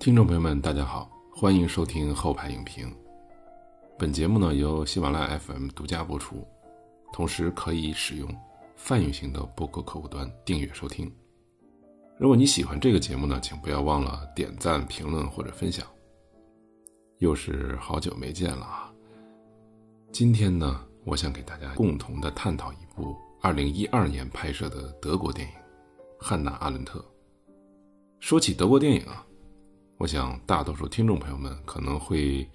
[0.00, 2.90] 听众朋友们，大家好，欢迎收听后排影评。
[3.98, 6.42] 本节目呢由喜马拉雅 FM 独家播出，
[7.12, 8.26] 同时可以使用
[8.76, 11.12] 泛用型的播客客户端订阅收听。
[12.16, 15.86] 如果你喜欢这个节目呢，请不要忘了点赞、评论或者分享。
[17.18, 18.90] 又是好久没见了啊！
[20.10, 25.54] 今天呢，我想给大家共同的探讨一部2012年拍摄的德国电影
[26.18, 27.00] 《汉娜·阿伦特》。
[28.18, 29.26] 说起德国电影啊。
[30.00, 32.48] 我想，大多数听众朋友们可能会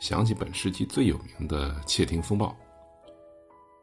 [0.00, 2.48] 想起本世纪最有名的《窃听风暴》，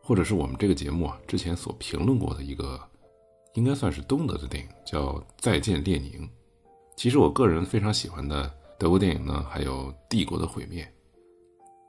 [0.04, 2.78] 或者是我们这个节目啊之前所评论过的一个，
[3.54, 6.28] 应该算是东德的电影，叫《再见列宁》。
[6.98, 10.84] 其实我个人非常喜欢的德国电影呢，还有《帝国的毁灭》。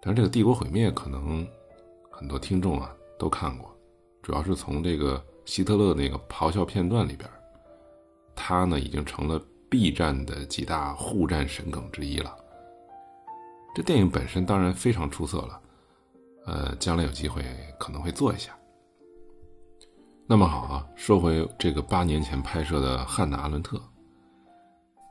[0.00, 1.44] 但是这个《帝国毁灭》可能
[2.12, 3.76] 很多听众啊都看过，
[4.22, 7.28] 主要是从这个希特勒那个咆哮片段里边，
[8.36, 9.42] 他呢已经成了。
[9.72, 12.36] B 站的几大互战神梗之一了。
[13.74, 15.60] 这电影本身当然非常出色了，
[16.44, 17.42] 呃，将来有机会
[17.80, 18.54] 可能会做一下。
[20.26, 23.78] 那么好啊，说回这个八年前拍摄的《汉娜·阿伦特》，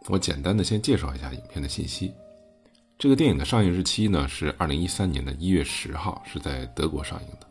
[0.09, 2.13] 我简单的先介绍一下影片的信息。
[2.99, 7.47] 这个电影的上映日期呢是二零一三年的一月十号，是在德国上映的，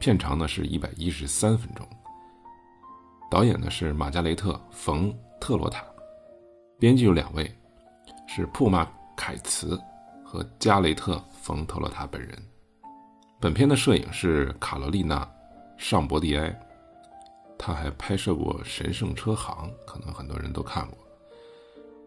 [0.00, 1.88] 片长呢是一百一十三分钟。
[3.30, 5.84] 导演呢是玛加雷特·冯·特罗塔。
[6.80, 7.54] 编剧有两位，
[8.26, 9.78] 是普马凯茨
[10.24, 12.30] 和加雷特·冯特洛塔本人。
[13.38, 15.22] 本片的摄影是卡罗丽娜·
[15.76, 16.58] 尚博蒂埃，
[17.58, 20.96] 他还拍摄过《神圣车行》，可能很多人都看过。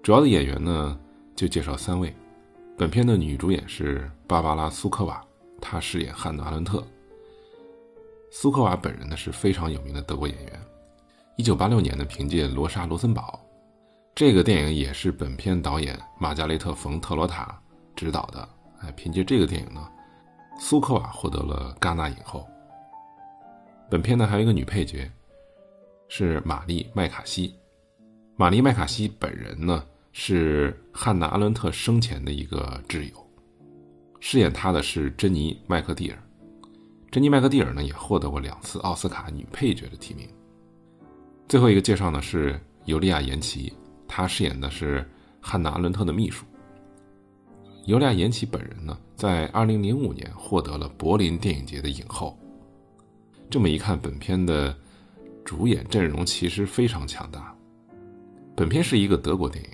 [0.01, 0.99] 主要的演员呢，
[1.35, 2.11] 就介绍三位。
[2.75, 5.23] 本片的女主演是芭芭拉·苏科瓦，
[5.61, 6.83] 她饰演汉娜·阿伦特。
[8.31, 10.59] 苏科瓦本人呢是非常有名的德国演员，
[11.37, 13.39] 一九八六年呢凭借《罗莎·罗森堡》。
[14.15, 17.59] 这个电影也是本片导演玛加雷特·冯特罗塔
[17.95, 18.47] 执导的。
[18.79, 19.89] 哎，凭借这个电影呢，
[20.59, 22.47] 苏克瓦获得了戛纳影后。
[23.89, 25.09] 本片呢还有一个女配角，
[26.09, 27.55] 是玛丽·麦卡锡。
[28.35, 33.27] 玛丽·麦卡锡本人呢是汉娜·阿伦特生前的一个挚友，
[34.19, 36.17] 饰演她的是珍妮·麦克蒂尔。
[37.09, 40.29] 珍妮·麦克蒂尔呢也获得过两次奥斯卡女配角的提名。
[41.47, 43.73] 最后一个介绍呢是尤利娅·延奇。
[44.15, 45.03] 他饰演的是
[45.41, 46.45] 汉娜·阿伦特的秘书。
[47.85, 52.37] 尤利娅·延奇本人呢，在2005年获得了柏林电影节的影后。
[53.49, 54.77] 这么一看，本片的
[55.43, 57.57] 主演阵容其实非常强大。
[58.55, 59.71] 本片是一个德国电影，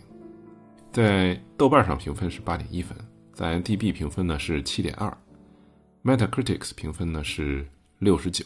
[0.94, 2.97] 在豆瓣上评分是8.1分，
[3.33, 7.67] 在 d b 评分呢是 7.2，Metacritic 评分呢是
[8.00, 8.45] 69。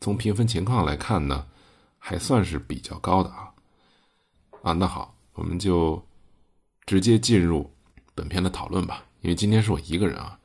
[0.00, 1.44] 从评分情况来看呢，
[1.98, 3.52] 还算是比较高的啊。
[4.62, 6.04] 啊，那好，我们就
[6.84, 7.70] 直接进入
[8.14, 9.04] 本片的讨论吧。
[9.20, 10.38] 因为今天是我一个人啊，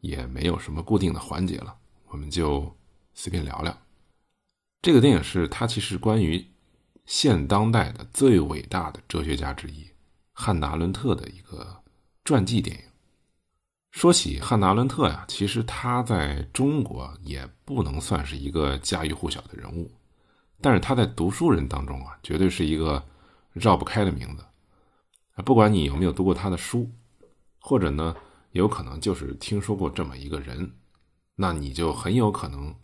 [0.00, 1.76] 也没有什么固定的环节了，
[2.08, 2.74] 我们就
[3.12, 3.76] 随便聊聊。
[4.82, 6.44] 这个电影是它其实关于
[7.06, 9.84] 现当代的最伟大的哲学家之一
[10.32, 11.82] 汉娜·伦特的一个
[12.24, 12.82] 传记电影。
[13.90, 19.90] 说起汉娜·伦特呀，其实他在中国也不能算是一个家喻户晓的人物，
[20.60, 23.04] 但是他在读书人当中啊，绝对是一个。
[23.58, 24.44] 绕不开的名字，
[25.42, 26.90] 不管你有没有读过他的书，
[27.58, 28.14] 或者呢，
[28.52, 30.70] 有可能就是听说过这么一个人，
[31.34, 32.74] 那你就很有可能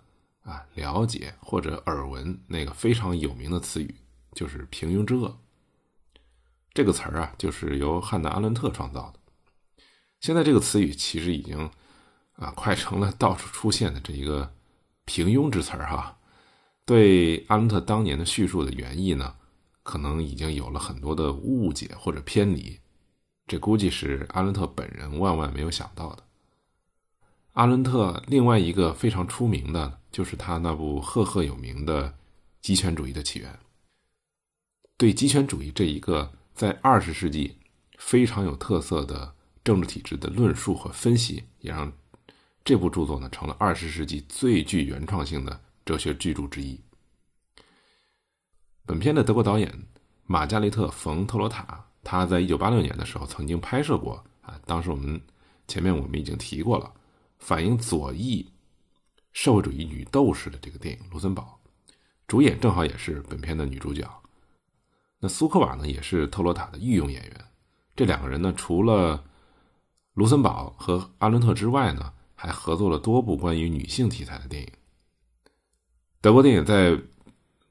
[0.43, 3.95] 啊了解或者耳闻那个非常有名的词语，
[4.33, 5.39] 就是“平庸之恶”
[6.73, 9.21] 这个词儿啊，就是由汉娜·阿伦特创造的。
[10.21, 11.71] 现在这个词语其实已经
[12.37, 14.51] 啊快成了到处出现的这一个
[15.05, 16.17] “平庸”之词儿哈。
[16.87, 19.37] 对阿伦特当年的叙述的原意呢？
[19.83, 22.79] 可能已经有了很多的误解或者偏离，
[23.47, 26.25] 这估计是阿伦特本人万万没有想到的。
[27.53, 32.09] 阿伦特另外一个非常出名的，就是他那部赫赫有名的
[32.61, 33.53] 《极权主义的起源》。
[34.97, 37.57] 对极权主义这一个在二十世纪
[37.99, 39.35] 非常有特色的
[39.65, 41.93] 政治体制的论述和分析，也让
[42.65, 46.81] 这部著作呢成了二十世纪最具原创性的哲学巨著之一。
[48.85, 49.73] 本片的德国导演
[50.27, 55.21] 玛加雷特·冯特罗塔，他在一九八六年的时候曾经拍摄过啊，当时我们
[55.69, 56.93] 前面我们已经提过了，
[57.39, 58.45] 反映左翼
[59.33, 61.61] 社会主义女斗士的这个电影《卢森堡》，
[62.27, 64.05] 主演正好也是本片的女主角。
[65.21, 67.45] 那苏克瓦呢，也是特罗塔的御用演员。
[67.95, 69.23] 这两个人呢，除了
[70.15, 74.69] 卢森堡和阿伦特之外呢，还合作了多部关于女性题材的电影。
[76.21, 77.01] 德国电影在。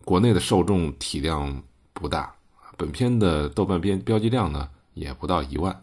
[0.03, 1.63] 国内的受众体量
[1.94, 2.33] 不大，
[2.77, 5.74] 本片的豆瓣编标记量呢也不到一万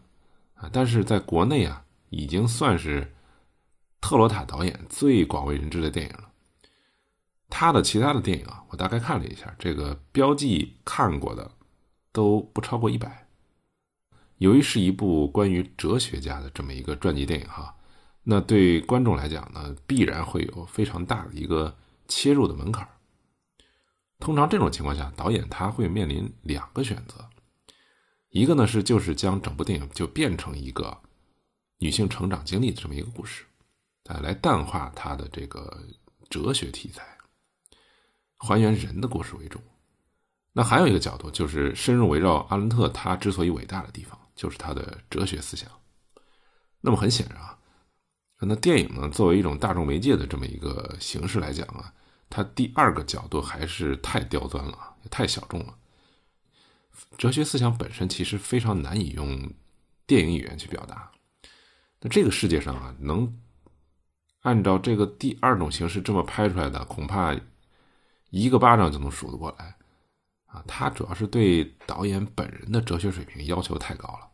[0.54, 3.14] 啊，但是在国内啊，已经算是
[4.00, 6.24] 特罗塔导演最广为人知的电影了。
[7.50, 11.50] 他的其他的电影啊，我大概看了一下，这个标记看过的
[12.12, 13.26] 都不超过一百。
[14.36, 17.74] 由于是一部关于哲学家的这么一个传记电影哈，
[18.22, 21.74] 那对观众来讲呢，必然会有非常大的一个
[22.06, 22.86] 切入的门槛。
[24.18, 27.24] 通常这种情况下，导演他会面临两个选择，
[28.30, 31.00] 一个呢是就是将整部电影就变成一个
[31.78, 33.44] 女性成长经历的这么一个故事，
[34.06, 35.82] 啊，来淡化他的这个
[36.28, 37.16] 哲学题材，
[38.36, 39.60] 还原人的故事为主。
[40.52, 45.70] 那还有一个角度就是深入围绕阿伦特他之所以伟大的地方，就是他的哲学思想。
[46.80, 47.56] 那么很显然啊，
[48.40, 51.94] 那电影呢作为一种大众媒介的这么一个形式来讲啊。
[52.30, 55.74] 他第二个角度还是太刁钻了，也太小众了。
[57.16, 59.50] 哲学思想本身其实非常难以用
[60.06, 61.10] 电影语言去表达。
[62.00, 63.32] 那这个世界上啊，能
[64.42, 67.34] 按照这个第二种形式这么拍出来的，恐怕
[68.30, 69.76] 一个巴掌就能数得过来
[70.46, 70.62] 啊。
[70.66, 74.28] 他主要是对导演本人的哲学水平要求太高了。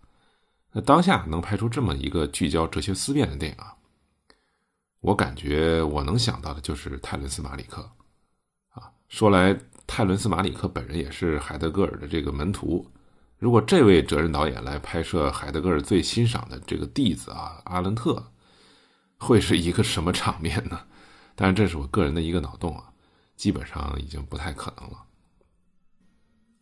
[0.73, 3.74] 那当下能拍出这么一个聚焦哲学思辨的电影啊？
[5.05, 7.83] 我感觉我能想到的就是泰伦斯·马里克，
[8.71, 9.55] 啊，说来
[9.87, 12.91] 泰伦斯·马里克本人也是海德格尔的这个门徒。
[13.39, 18.33] 如果这位责任导演来拍摄海德格尔最欣赏的这个弟子啊，阿伦特，
[19.19, 20.81] 会是一个什么场面呢？
[21.35, 22.91] 当然，这是我个人的一个脑洞啊，
[23.37, 25.05] 基本上已经不太可能了。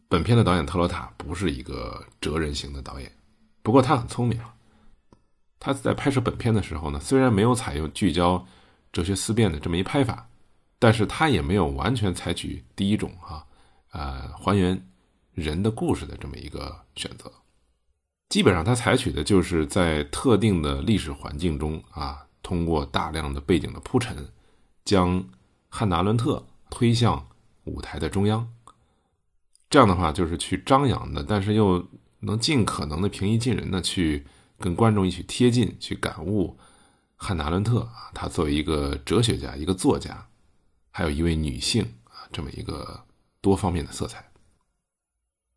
[0.08, 3.12] 本片的导演特罗塔不是一个哲人型的导演，
[3.62, 4.40] 不过他很聪明。
[5.64, 8.44] 他在拍摄本片的时候呢，虽然没有采用聚焦
[8.92, 10.28] 哲学思辨的这么一拍法，
[10.80, 13.46] 但是他也没有完全采取第一种哈，
[13.92, 14.84] 呃，还原
[15.34, 17.30] 人的故事的这么一个选择。
[18.28, 24.16] 基本上他采取的就是在特定的历史环境中啊，通过大量的背景的铺陈，
[24.84, 25.24] 将
[25.68, 27.24] 汉达·伦特推向
[27.66, 28.52] 舞台的中央。
[29.70, 31.86] 这样的话，就是去张扬的，但是又
[32.18, 34.26] 能尽可能的平易近人的去。
[34.62, 36.56] 跟观众一起贴近，去感悟
[37.16, 40.24] 汉娜·伦特啊，他作为一个哲学家、一个作家，
[40.92, 43.04] 还有一位女性啊，这么一个
[43.40, 44.24] 多方面的色彩。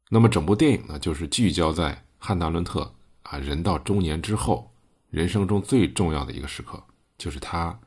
[0.10, 2.92] 那么整部电影呢，就是聚焦在汉娜·伦特
[3.22, 4.72] 啊，人到中年之后，
[5.12, 6.84] 人生中最重要的一个时刻，
[7.18, 7.80] 就是他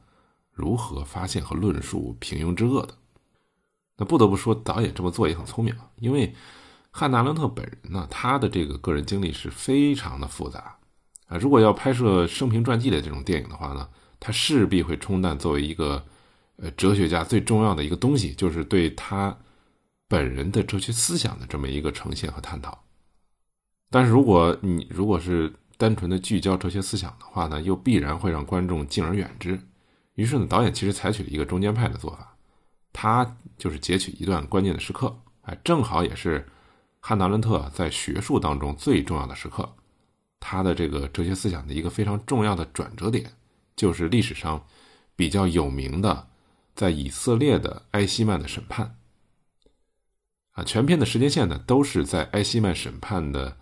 [0.52, 2.94] 如何发现和论述平庸之恶的。
[3.96, 6.32] 那不得不说，导演这么做也很聪明，因为
[6.90, 10.77] 汉娜·伦特本人呢，他的这个个人经历是非常的复杂。
[11.28, 16.04] 啊，如果要拍摄生平传记的这种电影的话呢，它势必会冲淡作为一个
[16.56, 19.36] 呃哲学家最重要的一个东西，就是对他
[20.08, 22.82] 本人的哲学思想的这么一个呈现和探讨。
[23.90, 29.60] 但是如果你如果是单纯的聚焦哲学思想的话呢，又必然会让观众敬而远之。
[30.14, 32.36] 于是呢，导演其实采取了一个中间派的做法，
[32.92, 36.48] 他就是截取一段关键的时刻，哎，正好也是
[37.00, 39.76] 汉娜·伦特在学术当中最重要的时刻。
[40.40, 43.30] 他的这个哲学思想的一个非常重要的转折点，
[43.76, 44.64] 就是历史上
[45.16, 46.28] 比较有名的
[46.74, 48.96] 在以色列的埃希曼的审判。
[50.52, 53.56] 啊，全片的时间线呢，都是在埃希曼审判的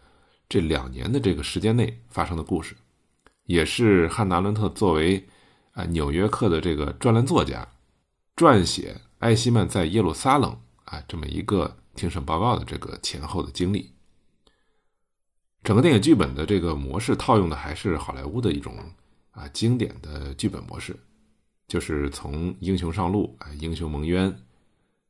[0.48, 2.76] 这两年的这个时间内发生的故事，
[3.44, 5.28] 也是汉娜·伦特作为
[5.72, 7.66] 啊《纽约客》的这个专栏作家，
[8.36, 13.95] 撰写埃希曼在耶路撒冷啊这么一个庭审报告的这个前后的经历。
[15.62, 18.74] 整个电影剧本的这个模式套用的还是好莱坞的一种
[19.32, 20.96] 啊经典的剧本模式，
[21.66, 24.32] 就是从英雄上路啊，英雄蒙冤，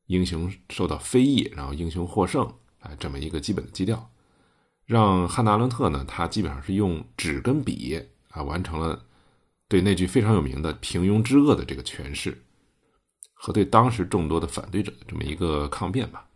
[0.06, 2.42] 英雄受到非议，然后英雄获胜
[2.80, 4.10] 啊，这么一个基本的基调，
[4.86, 9.04] 让汉娜·阿伦特呢，他基本上是用纸跟笔啊完成了
[9.68, 12.42] 对那句非常有名的“平庸之恶”的这个诠释，
[13.34, 16.26] 和对当时众多的反对者的这么一个抗辩吧。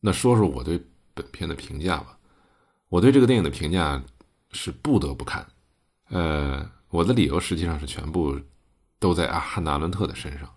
[0.00, 0.80] 那说说我对
[1.12, 2.15] 本片的评价吧。
[2.88, 4.00] 我对这个电影的评价
[4.52, 5.44] 是不得不看，
[6.08, 8.38] 呃，我的理由实际上是全部
[8.98, 10.48] 都在阿汉娜·阿伦特的身上。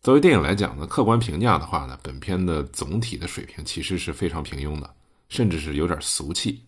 [0.00, 4.94] 作为电影来讲呢，客观评价的话呢，本片的总体的水平其实是非常平庸的，
[5.28, 6.64] 甚至是有点俗气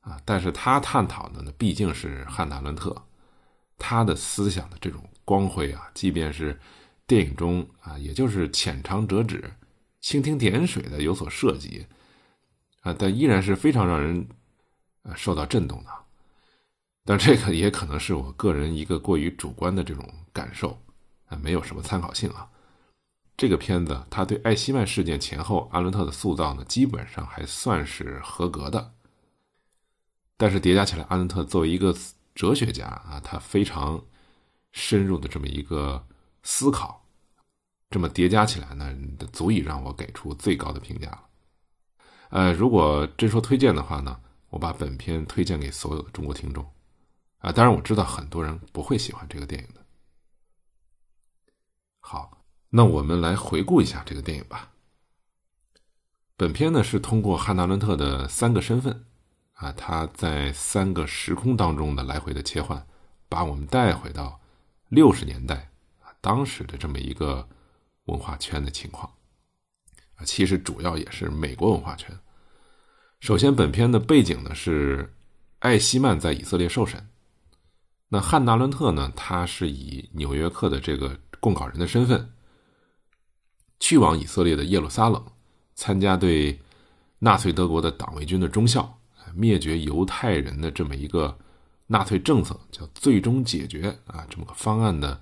[0.00, 0.18] 啊。
[0.24, 2.96] 但是他探讨的呢，毕竟是汉娜·阿伦特，
[3.78, 6.58] 他的思想的这种光辉啊，即便是
[7.06, 9.52] 电影中啊，也就是浅尝辄止、
[10.02, 11.86] 蜻蜓点水的有所涉及。
[12.84, 14.28] 啊，但依然是非常让人，
[15.02, 15.90] 呃，受到震动的。
[17.06, 20.78] 但这个也可能是我个人一个过于主观的这种感受，
[21.26, 22.48] 啊，没有什么参考性啊。
[23.36, 28.92] 这个片子，他对艾希曼事件前后阿伦特的塑造呢，基本上还算是合格的。
[30.36, 31.94] 但是叠加起来，阿伦特作为一个
[32.34, 34.02] 哲学家啊，他非常
[34.72, 36.06] 深入的这么一个
[36.42, 37.02] 思考，
[37.90, 38.94] 这么叠加起来呢，
[39.32, 41.22] 足以让我给出最高的评价了。
[42.34, 46.68] 呃，如果真说推荐的话呢，我把本片推荐给所有的中国听众
[47.38, 49.80] 啊，当然我知道很多人不会喜欢这个电影的。
[52.00, 54.68] 好，那我们来回顾一下这个电影吧。
[56.36, 59.04] 本片呢是通过汉娜·伦特的三个身份。
[59.52, 62.84] 啊，他在三个时空当中的来回的切换，
[63.28, 64.40] 把我们带回到
[64.88, 67.48] 六十年代啊，当时的这么一个
[68.06, 69.08] 文化圈的情况
[70.16, 72.12] 啊，其实主要也是美国文化圈。
[73.24, 75.10] 首先，本片的背景呢是
[75.60, 77.02] 艾希曼在以色列受审，
[78.06, 82.30] 那汉纳伦特呢，他是以《纽约客》的这个供稿人的身份，
[83.80, 85.24] 去往以色列的耶路撒冷，
[85.74, 86.60] 参加对
[87.18, 88.94] 纳粹德国的党卫军的忠孝。
[89.34, 91.34] 灭绝犹太人的这么一个
[91.86, 95.18] 纳粹政策，叫最终解决啊，这么个方案的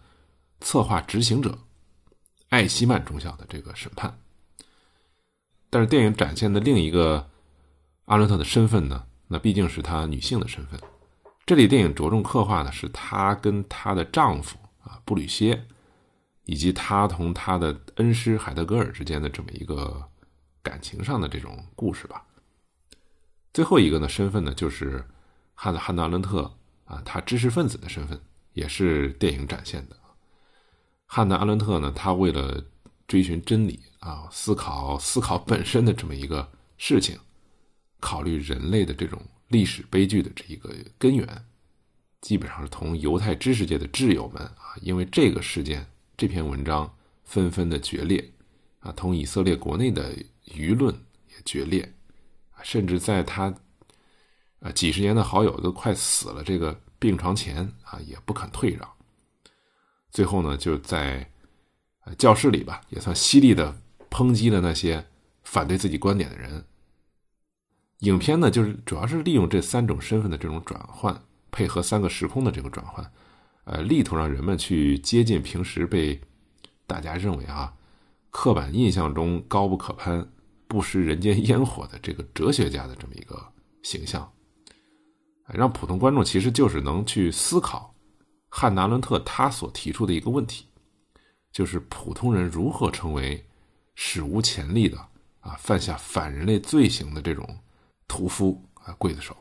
[0.60, 1.56] 策划执行者
[2.48, 4.12] 艾希曼中校的这个审判。
[5.70, 7.24] 但是电影展现的另一个
[8.12, 10.78] 阿伦特的身份呢，那毕竟是她女性的身份。
[11.46, 15.64] 这里电影着重刻画的是她跟她的丈夫啊布吕歇，
[16.44, 20.06] 以及她同她的恩师海德格尔之间的这么一个
[20.62, 22.22] 感情上的这种故事吧。
[23.54, 25.02] 最后一个呢，身份呢就是
[25.54, 26.54] 汉汉纳伦特
[26.84, 28.20] 啊，他知识分子的身份
[28.52, 29.96] 也是电影展现的。
[31.06, 32.62] 汉娜阿伦特呢，他为了
[33.08, 37.18] 追寻真理啊，思考思考本身的这么一个事情，
[38.02, 41.44] 考虑人类的这种历史悲剧的这一个根源，
[42.20, 46.92] 基本上是同犹太知识界的挚友们啊，因为这个事件这篇文章
[47.22, 48.28] 纷纷的决裂
[48.80, 50.12] 啊，同以色列国内的
[50.48, 50.92] 舆论
[51.28, 51.90] 也决裂。
[52.64, 53.52] 甚至在他，
[54.60, 58.88] 呃，几十年的好友都快死了，这个病床前啊，也不肯退让。
[60.10, 61.28] 最后呢，就在
[62.18, 63.76] 教室里吧，也算犀利的
[64.10, 65.04] 抨击了那些
[65.44, 66.64] 反对自己观点的人。
[68.02, 73.12] 影片呢，就是主要是利用这三种身份的这种转换，配合三个时空的这个转换，
[73.64, 76.20] 呃，力图让人们去接近平时被
[76.86, 77.74] 大家认为啊，
[78.30, 80.24] 刻板印象中高不可攀。
[80.68, 83.46] 不食人间烟火的这个哲学家的这么一个
[83.82, 84.26] 形象，
[85.48, 87.94] 让普通观众其实就是能去思考
[88.48, 90.64] 汉纳伦特他所提出的一个问题，
[91.52, 93.46] 就是普通人如何成为
[93.96, 94.96] 史无前例的
[95.40, 97.46] 啊犯下反人类罪行的这种
[98.12, 99.34] 屠夫啊刽子手。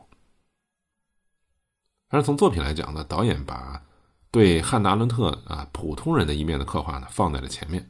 [2.08, 3.82] 但是从作品来讲呢，导演把
[4.30, 7.86] 对汉达伦特啊普通人的一面的刻画呢放在了前面。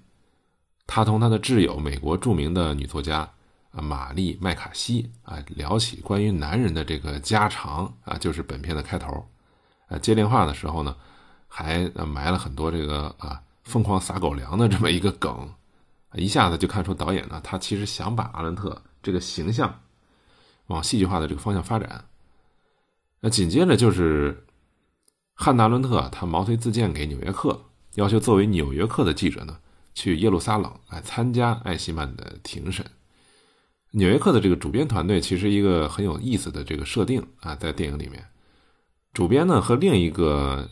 [0.89, 3.21] 他同他的挚友美国著名的女作家
[3.71, 9.25] 啊玛丽麦卡锡啊聊起关于男人的这个家常啊，就是本片的开头。
[9.87, 10.97] 啊，接电话的时候呢，
[11.47, 15.49] 还埋了很多这个啊疯狂撒狗粮的这么一个梗，
[16.15, 19.81] 一下子就看出导演呢，他其实想把阿伦特这个形象
[20.73, 22.05] 往戏剧化的这个方向发展。
[23.21, 24.45] 那紧接着就是
[25.35, 27.51] 汉纳伦特他毛遂自荐给《纽约客》，
[27.95, 29.59] 要求作为《纽约客》的记者呢。
[29.95, 32.83] 去耶路撒冷来参加艾希曼的庭审。
[33.91, 38.25] 纽约客的这个主编团队其实一个很有意思的这个设定啊，在电影里面，
[39.13, 40.67] 主编呢和另一个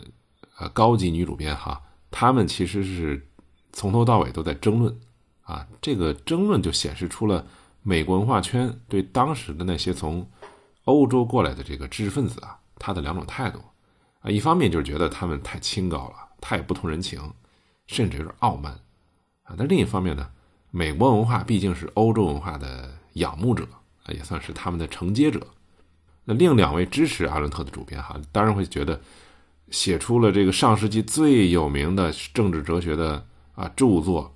[0.57, 3.28] 呃高级女主编哈，他们其实是
[3.75, 4.99] 从头到尾都在争论
[5.42, 7.47] 啊，这个争论就显示出了
[7.83, 10.29] 美国文化圈对当时的那些从
[10.85, 13.59] 欧洲过来的这个知识分子啊，他的两种态度
[14.21, 17.21] 啊，一方面就是觉得他们太清高了，太不通人情，
[17.87, 18.73] 甚至有点傲慢。
[19.45, 20.29] 啊；但另一方面呢，
[20.71, 23.67] 美国文化毕竟是欧洲文化的仰慕者
[24.05, 25.47] 啊，也算是他们的承接者。
[26.25, 29.01] 那另两位支持阿伦特的主编哈，当然会觉得
[29.71, 34.33] 写出了这个上世纪最有名的政治哲学的啊著作，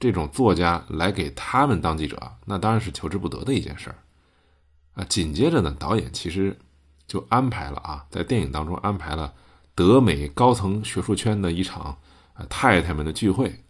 [0.00, 3.96] 这种作家来给他们当记者，那当然是求之不得的一件事儿
[4.94, 5.04] 啊。
[5.04, 6.58] 紧接着呢，导演其实
[7.06, 9.34] 就安排了啊，在电影当中安排了
[9.74, 11.98] 德美高层学术圈的一场
[12.32, 13.62] 啊太太们的聚会。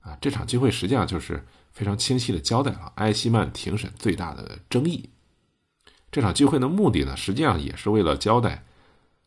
[0.00, 5.10] 啊，这场聚会实际上就是非常清晰的交代了埃希曼庭审最大的争议。
[6.10, 8.64] 这场聚会的目的呢，实际上也是为了交代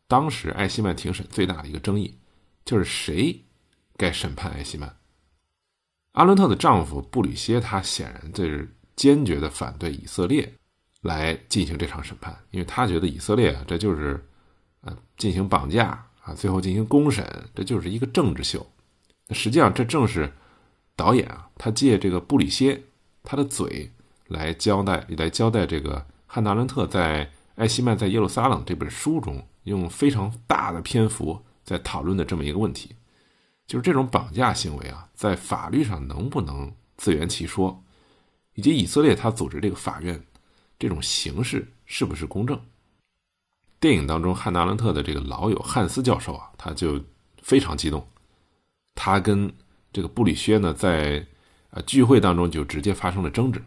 [0.06, 2.18] 当时埃希曼庭审最大的一个争议，
[2.64, 3.42] 就是谁
[3.96, 4.94] 该审判埃希曼。
[6.12, 10.52] 阿伦特的丈夫布吕歇，他显然这是坚决的反对以色列
[11.02, 14.24] 来进行这场审判，因为他觉得以色列啊，这就是
[14.82, 15.88] 呃进行绑架
[16.22, 18.66] 啊，最后进行公审，这就是一个政治秀。
[19.28, 20.32] 那实际上这正是。
[20.94, 22.80] 导演啊，他借这个布里歇
[23.24, 23.90] 他的嘴
[24.28, 32.94] 来交代，来交代这个汉达伦特在艾希曼在耶路撒冷这本书中用非常大的篇幅在讨论的这么一个问题，
[33.66, 37.82] 就是这种绑架行为啊，在法律上能不能自圆其说，
[38.54, 40.22] 以及以色列他组织这个法院
[40.78, 42.60] 这种形式是不是公正？
[43.80, 47.02] 电影当中，汉娜·阿伦特的这个老友汉斯教授啊，他就
[47.42, 48.06] 非常激动，
[48.94, 49.52] 他跟
[49.92, 51.26] 这个布里薛呢在
[51.70, 53.62] 啊聚会当中就直接发生了争执，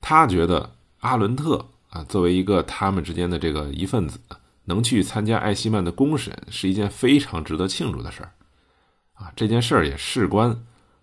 [0.00, 1.66] 他觉得阿伦特。
[1.90, 4.16] 啊，作为一个他们之间的这个一份子，
[4.62, 8.32] 能去参加艾希曼的公审是一件非常值得庆祝的事儿，
[9.20, 10.58] 啊，这件事儿也事关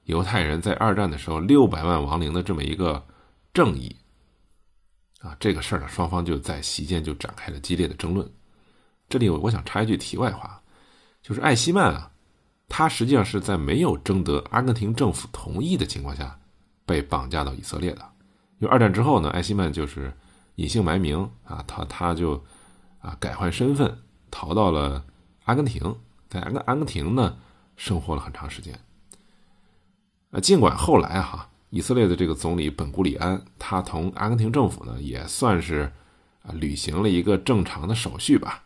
[0.06, 3.06] 犹太人在二战的时候六百万亡灵的这么一个
[3.54, 3.96] 正义，
[5.20, 8.28] 啊，这个事儿呢，双方就在席间就展开了激烈的争论。
[9.08, 10.60] 这里我我想插一句题外话，
[11.22, 12.12] 就是艾希曼啊，
[12.68, 16.38] 他实际上是在没有征得阿根廷政府同意的情况下
[16.86, 18.02] 被绑架到以色列的，
[18.58, 20.12] 因为二战之后呢，艾希曼就是。
[20.58, 22.44] 隐姓埋名啊，他他就
[22.98, 23.96] 啊改换身份
[24.32, 25.06] 逃到了
[25.44, 25.96] 阿根廷，
[26.28, 27.38] 在阿根阿根廷呢
[27.78, 28.78] 生活了很长时间。
[30.32, 35.90] 呃，尽管后来哈以色列的这个总理本古里安他同阿根廷政府呢也算是
[36.42, 38.62] 啊履行了一个正常的手续吧，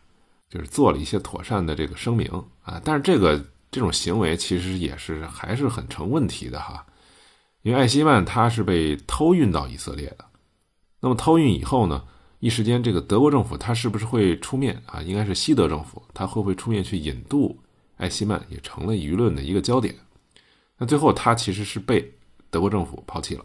[0.50, 2.26] 就是做了一些妥善的这个声明
[2.62, 6.84] 啊，但是这个这种行为其实也是还是很成问题的哈，
[7.62, 10.24] 因为艾希曼他是被偷运到以色列的。
[11.00, 12.04] 那么偷运以后呢？
[12.38, 15.00] 一时间，这个德国政府他是不是会出面啊？
[15.02, 17.56] 应该是西德政府，他会不会出面去引渡
[17.96, 19.94] 艾希曼，也成了舆论的一个焦点。
[20.78, 22.12] 那最后他其实是被
[22.50, 23.44] 德国政府抛弃了。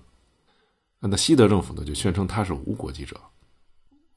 [1.00, 3.20] 那西德政府呢，就宣称他是无国籍者。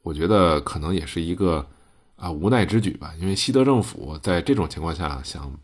[0.03, 1.69] 我觉得可能也是一个
[2.17, 5.55] 啊无奈之举吧，因为西德政府在这种情况下想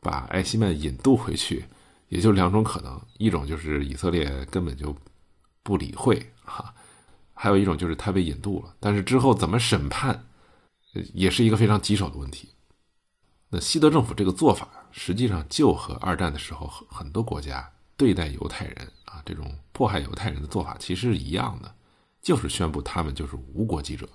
[0.00, 1.64] 把艾希曼引渡回去，
[2.08, 4.94] 也就两种可能：一种就是以色列根本就
[5.64, 6.72] 不理会哈。
[7.34, 10.24] 还有一种就是他被引渡了，但是之后怎么审判，
[11.12, 12.48] 也是一个非常棘手的问题。
[13.60, 21.74] 西德政府这个做法，实际上就和二战的时候很多国家对待犹太人啊这种迫害犹太人的做法其实是一样的，
[22.22, 24.08] 就是宣布他们就是无国籍者，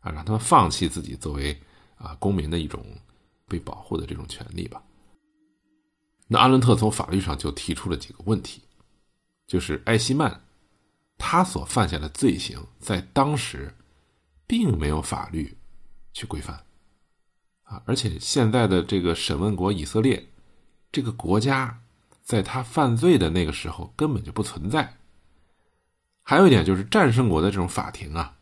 [0.00, 1.58] 啊让他们放弃自己作为
[1.96, 2.84] 啊公民的一种
[3.46, 4.82] 被保护的这种权利吧。
[6.26, 8.62] 那阿伦特从法律上就提出了几个问题，
[9.46, 10.40] 就是艾希曼。
[11.16, 13.72] 他所犯下的罪行，在当时，
[14.48, 15.56] 并没有法律
[16.12, 16.63] 去规范，
[17.64, 20.28] 啊，而且现在的这个审问国以色列，
[20.92, 21.80] 这个国家，
[22.22, 24.96] 在他犯罪的那个时候根本就不存在。
[26.22, 28.34] 还有一点就是战胜国的这种法庭啊，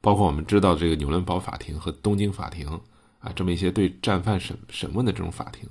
[0.00, 2.80] 包括我们知道这个纽伦堡法庭和东京法庭
[3.18, 5.68] 啊，这么一些对战犯审审问的这种法庭，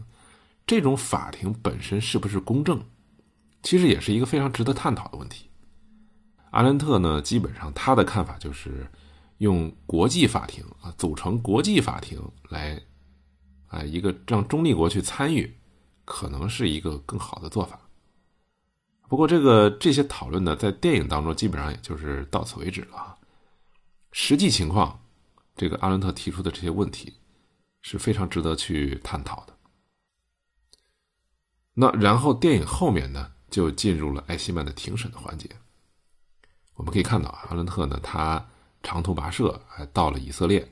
[0.68, 2.84] 这种法庭本身是不是公正，
[3.64, 5.50] 其实也是一个非常值得探讨的问题。
[6.52, 8.88] 阿伦特呢，基本上他的看法就是，
[9.40, 12.82] 用国际法庭啊，组成国际法庭来，
[13.76, 15.54] 啊，一个让中立国去参与，
[16.06, 17.80] 可能是一个更好的做法。
[19.08, 23.16] 不过，这个这些讨论呢，在电影当中基本上也就是到此为止了。
[24.12, 25.00] 实际情况，
[25.56, 27.14] 这个阿伦特提出的这些问题
[27.82, 29.54] 是非常值得去探讨的。
[31.74, 35.50] 那然后电影后面呢，就进入了艾希曼的庭审的环节。
[36.76, 38.44] 我们可以看到，阿伦特呢，他
[38.82, 40.68] 长途跋涉，还到了以色列，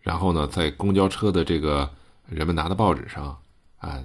[0.00, 1.90] 然后呢，在公交车的这个
[2.32, 3.38] 人们拿的报纸上，
[3.78, 4.04] 啊，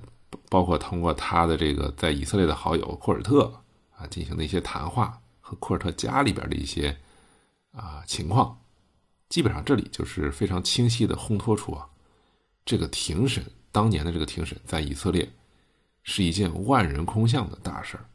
[0.50, 3.62] 包括通过他的这个在以色列的好友库尔特
[3.96, 6.98] 啊进行的一些谈话，和库尔特家里边的一些
[7.72, 8.60] 啊情况，
[9.30, 11.88] 基本上这里就是非常清晰的烘托出啊，
[12.66, 15.32] 这个庭审当年的这个庭审在以色列
[16.04, 18.06] 是一件万人空巷的大事儿。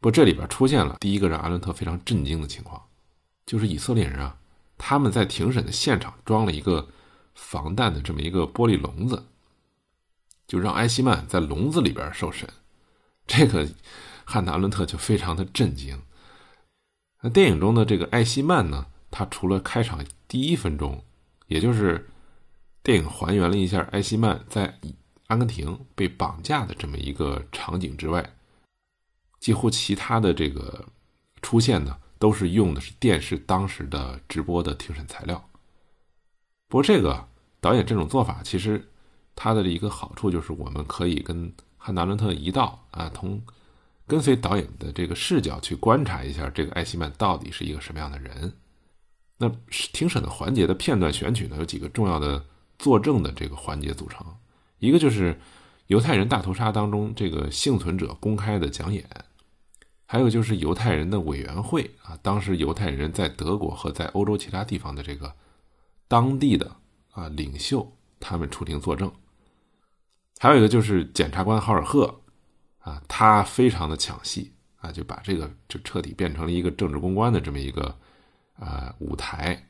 [0.00, 2.82] 不，这里边出现了第一个让阿伦特非常震惊的情况，
[3.46, 4.36] 就是以色列人啊，
[4.76, 6.88] 他们在庭审的现场装了一个
[7.34, 9.26] 防弹的这么一个玻璃笼子，
[10.46, 12.48] 就让埃希曼在笼子里边受审。
[13.26, 13.68] 这个
[14.24, 16.00] 汉娜·阿伦特就非常的震惊。
[17.20, 21.04] 那电影中的这个埃希曼呢，他除了开场第一分钟，
[21.46, 22.08] 也就是
[22.82, 24.78] 电影还原了一下埃希曼在
[25.28, 28.34] 阿根廷被绑架的这么一个场景之外。
[29.38, 30.84] 几乎其他的这个
[31.40, 35.48] 出现呢，都是用的是电视当时的直播的庭审材料。
[36.72, 37.28] 不过，这个
[37.60, 38.82] 导演这种做法，其实
[39.36, 43.38] 他的一个好处就是，我们可以跟汉达伦特一道啊，同
[44.06, 48.50] 跟随导演的这个视角去观察一下这个艾希曼到底是一个什么样的人。
[49.36, 49.50] 那
[49.92, 52.42] 庭审的环节的片段选取呢，有几个重要的
[52.78, 54.26] 作证的这个环节组成，
[54.78, 55.38] 一个就是
[55.88, 59.06] 犹太人大屠杀当中这个幸存者公开的讲演。
[60.06, 65.34] 还有就是犹太人的委员会啊，当时犹太人在德国和在欧洲其他地方的这个
[66.12, 66.70] 当地的
[67.12, 69.10] 啊领袖，他们出庭作证。
[70.38, 72.14] 还有一个就是检察官豪尔赫
[72.80, 77.96] 啊，他非常的抢戏啊，就把这个就彻底变成了一个政治公关的这么一个
[78.58, 79.66] 啊舞台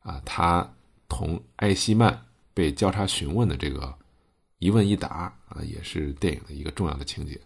[0.00, 0.70] 啊，他
[1.08, 2.22] 同埃希曼
[2.52, 3.96] 被交叉询问的这个
[4.58, 7.40] 一问一答啊，也是电影的一个重要的情节。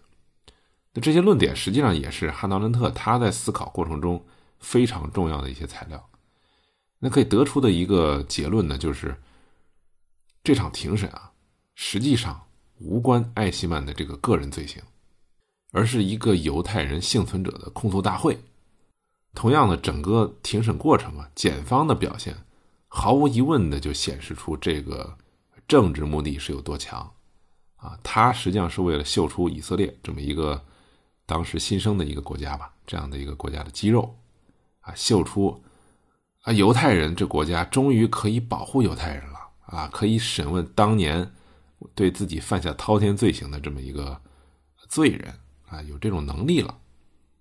[0.91, 4.21] 那这些论点实际上也是汉娜·伦特他在思考过程中
[4.59, 6.09] 非常重要的一些材料。
[7.05, 9.13] 那可以得出的一个结论呢，就是
[10.41, 11.29] 这场庭审啊，
[11.75, 12.41] 实际上
[12.79, 14.81] 无关艾希曼的这个个人罪行，
[15.73, 18.39] 而是一个犹太人幸存者的控诉大会。
[19.35, 22.33] 同样的，整个庭审过程啊，检方的表现
[22.87, 25.17] 毫无疑问的就显示出这个
[25.67, 27.11] 政治目的是有多强
[27.75, 27.99] 啊！
[28.01, 30.63] 他实际上是为了秀出以色列这么一个。
[31.25, 34.13] 当时新生的一个国家吧，这样的一个国家的肌肉，
[34.81, 35.63] 啊，秀出
[36.43, 41.29] 啊，犹太人这国家终于可以保护犹太人了啊，可以审问当年
[41.93, 44.21] 对自己犯下滔天罪行的这么一个
[44.87, 45.33] 罪人
[45.67, 46.77] 啊，有这种能力了。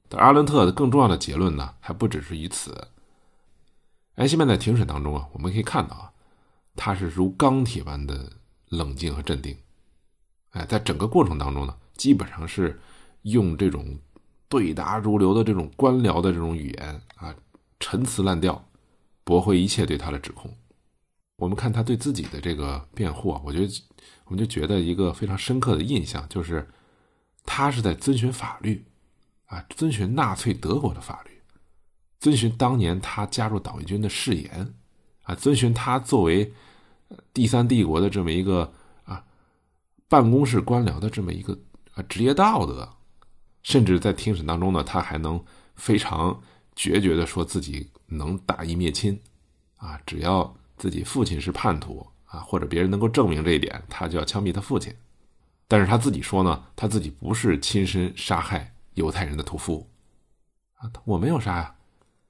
[0.08, 2.88] 但阿伦特的更重要的结论呢，还不只是于此。
[4.16, 6.12] 埃希曼在庭审当中啊，我们可以看到啊，
[6.74, 8.32] 他是如钢铁般的
[8.68, 9.56] 冷静和镇定，
[10.50, 12.80] 哎，在整个过程当中呢，基本上是。
[13.22, 13.96] 用这种
[14.48, 17.32] 对答如流的这种官僚的这种语言啊，
[17.78, 18.60] 陈词滥调，
[19.24, 20.54] 驳回一切对他的指控。
[21.37, 23.82] 我们看他对自己的这个辩护啊，我觉得
[24.26, 26.68] 我们就觉得一个非常深刻的印象就是，
[27.44, 28.85] 他是在遵循法律
[29.46, 31.30] 啊，遵循纳粹德国的法律，
[32.20, 34.74] 遵循当年他加入党卫军的誓言
[35.22, 36.52] 啊，遵循他作为
[37.35, 38.72] 第三帝国的这么一个
[39.04, 39.24] 啊
[40.08, 41.58] 办公室官僚的这么一个
[41.94, 42.88] 啊职业道德。
[43.64, 45.40] 甚至在庭审当中呢，他还能
[45.76, 46.42] 非常
[46.74, 49.20] 决绝的说自己能大义灭亲，
[49.76, 54.94] 啊，只要自己父亲是叛徒啊，或者别人能够证明这一点，他就要枪毙他父亲。
[55.68, 59.88] 但是他自己说呢，他自己不是亲身杀害犹太人的屠夫，
[60.74, 61.74] 啊，我没有杀呀，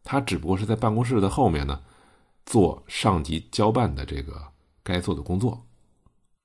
[0.05, 1.81] 他只不过是在办公室的后面呢，
[2.46, 4.40] 做上级交办的这个
[4.83, 5.64] 该做的工作，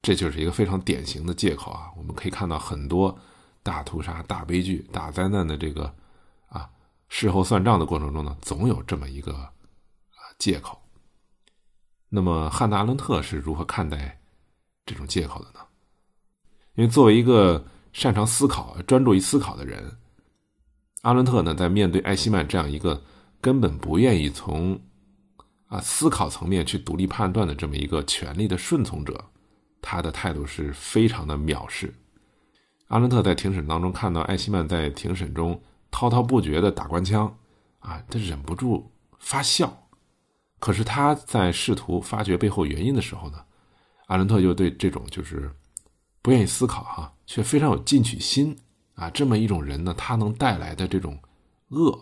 [0.02, 1.92] 这就是一个非常典型的借口啊。
[1.98, 3.18] 我们可以看到很多。
[3.64, 5.94] 大屠杀、大悲剧、大灾难的这个，
[7.10, 9.52] 事后算账的过程中呢，总有这么一个啊
[10.38, 10.82] 借口。
[12.10, 14.20] 那么汉娜·阿伦特是如何看待
[14.86, 15.60] 这种借口的呢？
[16.76, 19.98] 因为作为一个擅长思考、专注于思考的人，
[21.02, 23.02] 阿伦特呢，在面对艾希曼这样一个
[23.42, 24.80] 根本不愿意从
[25.68, 29.26] 啊思考层面去独立判断的这么一个权力的顺从者，
[29.82, 31.94] 他的态度是非常的藐视。
[32.88, 35.60] 阿伦特在庭审当中看到艾希曼在庭审中
[35.98, 37.26] 滔滔不绝的打官腔，
[37.80, 39.76] 啊，他忍不住发笑。
[40.60, 43.44] 可是他在试图发掘背后原因的时候呢，
[44.06, 45.52] 阿伦特又对这种就是
[46.22, 48.56] 不愿意思考哈，却非常有进取心
[48.94, 51.18] 啊，这么一种人呢，他能带来的这种
[51.70, 52.00] 恶，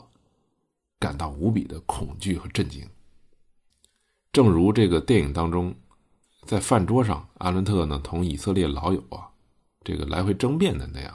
[0.99, 2.85] 感到无比的恐惧和震惊。
[4.33, 5.73] 正如这个电影当中，
[6.45, 9.31] 在饭桌上，阿伦特呢同以色列老友啊。
[9.85, 11.13] 这个来回争辩的那样，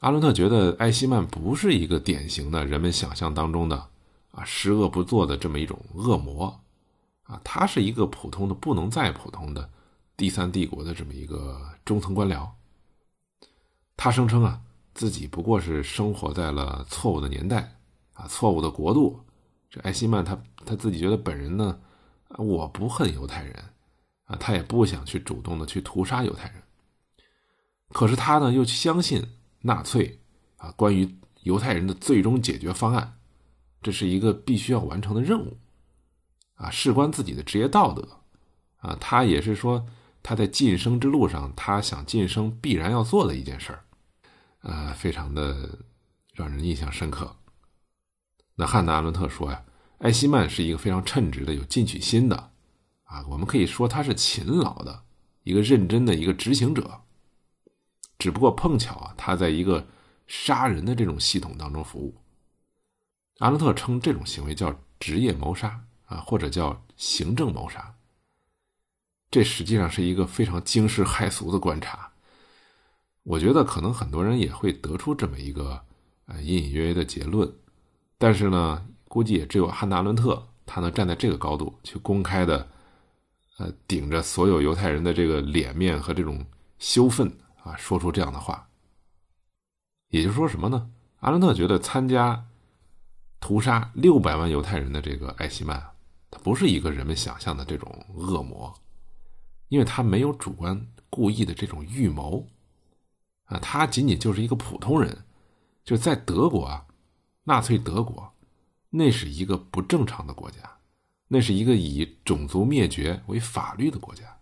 [0.00, 3.88] 阿伦特觉得艾希曼不是一个典型的人们想象当中的
[4.30, 6.60] 啊十恶不作的这么一种恶魔
[7.24, 9.68] 啊，他是一个普通的不能再普通的
[10.16, 12.48] 第三帝国的这么一个中层官僚。
[13.96, 14.60] 他声称啊
[14.94, 17.76] 自己不过是生活在了错误的年代
[18.14, 19.18] 啊错误的国度。
[19.68, 21.78] 这艾希曼他他自己觉得本人呢，
[22.38, 23.64] 我不恨犹太人
[24.26, 26.62] 啊，他也不想去主动的去屠杀犹太人。
[27.90, 29.26] 可是他呢，又相信
[29.68, 30.18] 纳粹
[30.56, 31.06] 啊，关于
[31.42, 33.18] 犹太人的最终解决方案，
[33.82, 35.56] 这是一个必须要完成的任务，
[36.54, 38.08] 啊，事关自己的职业道德，
[38.78, 39.86] 啊，他也是说
[40.22, 43.84] 他在晋升之路上，他想晋升必然要做的一件事儿，
[44.60, 45.78] 啊，非常的
[46.32, 47.36] 让人印象深刻。
[48.56, 49.62] 那汉娜·阿伦特说呀，
[49.98, 52.50] 艾希曼是一个非常称职的、有进取心的，
[53.04, 55.04] 啊，我们可以说他是勤劳的
[55.44, 57.00] 一个认真的一个执行者。
[58.18, 59.86] 只不过碰巧啊，他在一个
[60.26, 62.14] 杀人的这种系统当中服务。
[63.38, 67.94] 阿伦特称这种行为叫职业谋杀啊，或者叫行政谋杀。
[69.30, 72.10] 这实际上是一个非常惊世骇俗的观察。
[73.22, 75.80] 我觉得可能很多人也会得出这么一个
[76.26, 77.48] 呃隐隐约约的结论，
[78.16, 82.66] 但是呢，估计也只有汉娜·阿伦特他能站在这个高度去公开的，
[83.58, 86.44] 呃，顶着所有犹太人的这个脸面和这种
[86.78, 87.30] 羞愤。
[87.68, 88.68] 啊，说出这样的话，
[90.08, 90.90] 也就是说什么呢？
[91.20, 92.46] 阿伦特觉得参加
[93.40, 95.82] 屠杀六百万犹太人的这个艾希曼，
[96.30, 98.72] 他不是一个人们想象的这种恶魔，
[99.68, 102.46] 因为他没有主观故意的这种预谋，
[103.44, 105.24] 啊，他仅仅就是一个普通人，
[105.84, 106.86] 就在德国啊，
[107.44, 108.32] 纳粹德国，
[108.90, 110.58] 那是一个不正常的国家，
[111.26, 114.37] 那是一个以种族灭绝为法律的国家，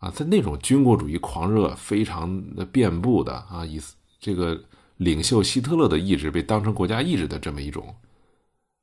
[0.00, 3.80] 啊，在那种军国主义狂热非常的遍布的啊，以
[4.18, 4.62] 这个。
[5.00, 7.96] 领袖希特勒的意志被当成国家意志的这么一种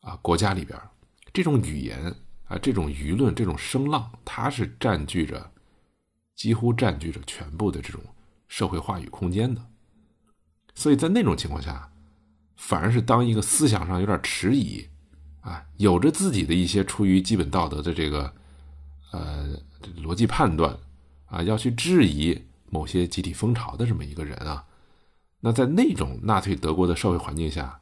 [0.01, 0.75] 啊国家里边，
[1.32, 2.12] 这种语言
[2.45, 5.51] 啊，这种舆论，这种声浪，它是占据着
[6.36, 8.01] 几乎占据着全部的这种
[8.47, 9.63] 社会话语空间的。
[10.73, 11.88] 所以在那种情况下，
[12.56, 14.84] 反而是当一个思想上有点迟疑
[15.41, 18.34] 啊，有着自己的一些出于基本道德的这个
[19.12, 19.56] 呃
[20.01, 20.75] 逻辑判断
[21.28, 24.66] 啊，要去质疑某些集体风潮的这么一个人啊。
[25.40, 27.80] 那在那种纳粹德国的社会环境下，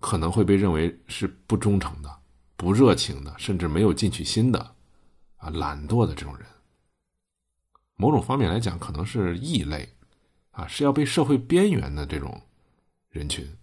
[0.00, 2.18] 可能会被认为是不忠诚的、
[2.56, 4.74] 不热情的，甚至没有进取心的，
[5.36, 6.46] 啊，懒惰的这种人。
[7.96, 9.88] 某种方面来讲，可能是异类，
[10.50, 12.42] 啊，是要被社会边缘的这种
[13.08, 13.56] 人群。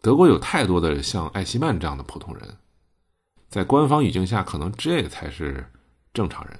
[0.00, 2.56] 德国有太多的像艾希曼这样的普通人，
[3.50, 5.70] 在官方语境下，可能这才是
[6.14, 6.58] 正常人。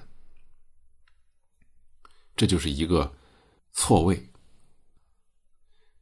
[2.41, 3.13] 这就是一个
[3.71, 4.19] 错位。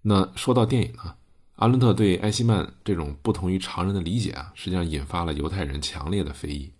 [0.00, 1.16] 那说到电影呢，
[1.56, 6.72] 阿伦特对艾希曼这种不同于常人的理解啊，实际上引发了犹太人强烈的非议。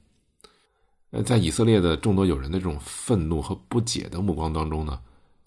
[1.10, 5.00] 呃，在以色列的众多友人的这种愤怒和不解的目光当中呢，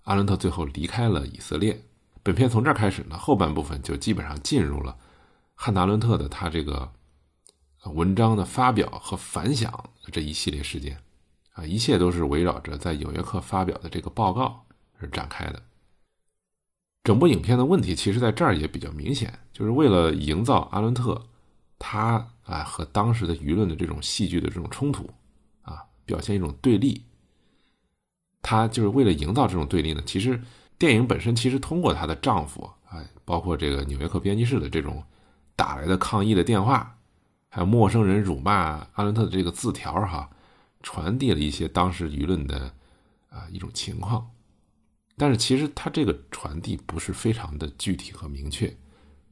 [0.03, 1.81] 阿伦特最后离开了以色列。
[2.21, 4.93] 本片从这儿开始呢，后半部分就基本上进入了
[5.55, 6.91] 汉娜·阿伦特的他这个
[7.93, 9.73] 文章的发表和反响
[10.11, 11.01] 这一系列事件
[11.53, 14.63] 啊，一切都是围绕着在《纽约客》发表的这个报告
[14.99, 15.61] 而展开的。
[17.03, 21.21] 整部影片的问题，其实在这儿也比较明显，就是为了营造阿伦特
[21.79, 25.09] 他啊和当时的舆论的这种戏剧的这种冲突
[25.63, 27.03] 啊，表现一种对立。
[28.43, 30.01] 他就是为了营造这种对立呢。
[30.05, 30.39] 其实
[30.77, 35.03] 电影本身其实通过她的丈夫啊，包括这个《纽约客》编辑室的这种
[35.55, 36.95] 打来的抗议的电话，
[37.49, 40.29] 还有陌生人辱骂阿伦特的这个字条哈，
[40.81, 42.73] 传递了一些当时舆论的
[43.29, 44.29] 啊一种情况。
[45.17, 48.75] 但是其实他这个传递不是非常的具体和明确，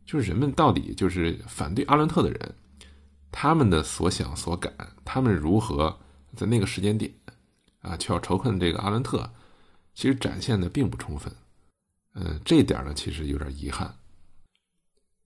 [0.05, 2.55] 就是人们到底就是反对阿伦特的人，
[3.31, 4.71] 他们的所想所感，
[5.03, 5.97] 他们如何
[6.35, 7.11] 在那个时间点
[7.81, 9.27] 啊，却要仇恨这个阿伦特，
[9.95, 11.33] 其实展现的并不充分。
[12.13, 13.91] 嗯，这点呢，其实有点遗憾。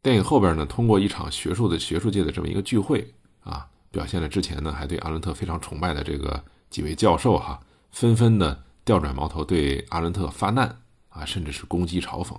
[0.02, 7.58] 电影后边呢，通过一场学术的学术界的这么一个聚会啊，表现了之前呢还对阿伦特非常崇拜的这个几位教授哈，
[7.92, 8.62] 纷纷的。
[8.86, 10.68] 调转矛头对阿伦特发难
[11.08, 12.38] 啊，甚至是攻击嘲讽。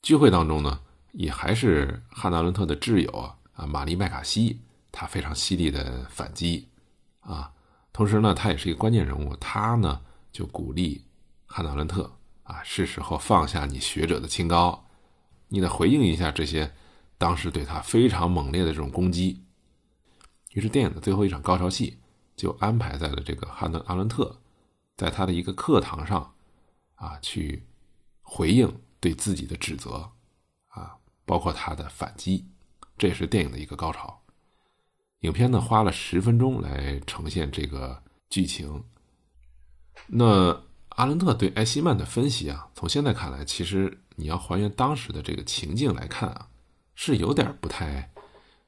[0.00, 0.80] 聚会当中呢，
[1.12, 3.10] 也还是汉娜·伦特的挚友
[3.52, 4.58] 啊，玛丽·麦卡锡，
[4.90, 6.66] 他非常犀利的反击
[7.20, 7.52] 啊。
[7.92, 10.00] 同时呢，他也是一个关键人物，他呢
[10.32, 11.04] 就鼓励
[11.44, 12.10] 汉娜·伦特
[12.44, 14.82] 啊，是时候放下你学者的清高，
[15.48, 16.72] 你得回应一下这些
[17.18, 19.44] 当时对他非常猛烈的这种攻击。
[20.50, 21.98] 于是电影的最后一场高潮戏
[22.36, 24.36] 就安排在了这个汉德·阿伦特。
[24.96, 26.34] 在他的一个课堂上，
[26.96, 27.64] 啊，去
[28.20, 30.12] 回应对自己的指责，
[30.68, 32.44] 啊，包括他的反击，
[32.98, 34.20] 这也是电影的一个高潮。
[35.20, 38.84] 影片呢花了十分钟来呈现这个剧情。
[40.06, 46.46] 那阿伦特对艾希曼的分析啊，从现在看来，其实你要还原当时的这个情境来看啊，
[46.94, 48.12] 是有点不太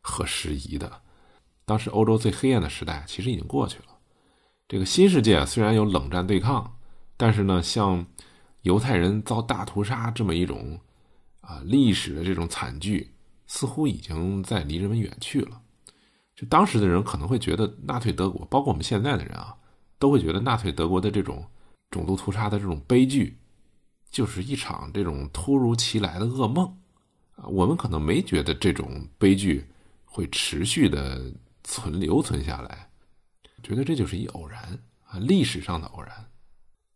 [0.00, 1.01] 合时宜的。
[1.64, 3.84] 当时欧洲最黑暗的时代其实已经过去了。
[4.68, 6.78] 这个新世界虽然有冷战对抗，
[7.16, 8.04] 但是呢，像
[8.62, 10.80] 犹太人遭大屠杀这么一种
[11.40, 13.12] 啊历史的这种惨剧，
[13.46, 15.60] 似乎已经在离人们远去了。
[16.34, 19.54] 就当时的人可能会觉得纳粹德国，包括我们现在的人啊，
[19.98, 21.44] 都会觉得纳粹德国的这种
[21.90, 23.36] 种族屠杀的这种悲剧，
[24.10, 26.66] 就是一场这种突如其来的噩梦
[27.36, 27.46] 啊。
[27.46, 29.64] 我们可能没觉得这种悲剧
[30.04, 31.30] 会持续的
[31.64, 32.88] 存留存下来。
[33.62, 34.60] 觉得这就是一偶然
[35.06, 36.10] 啊，历史上的偶然。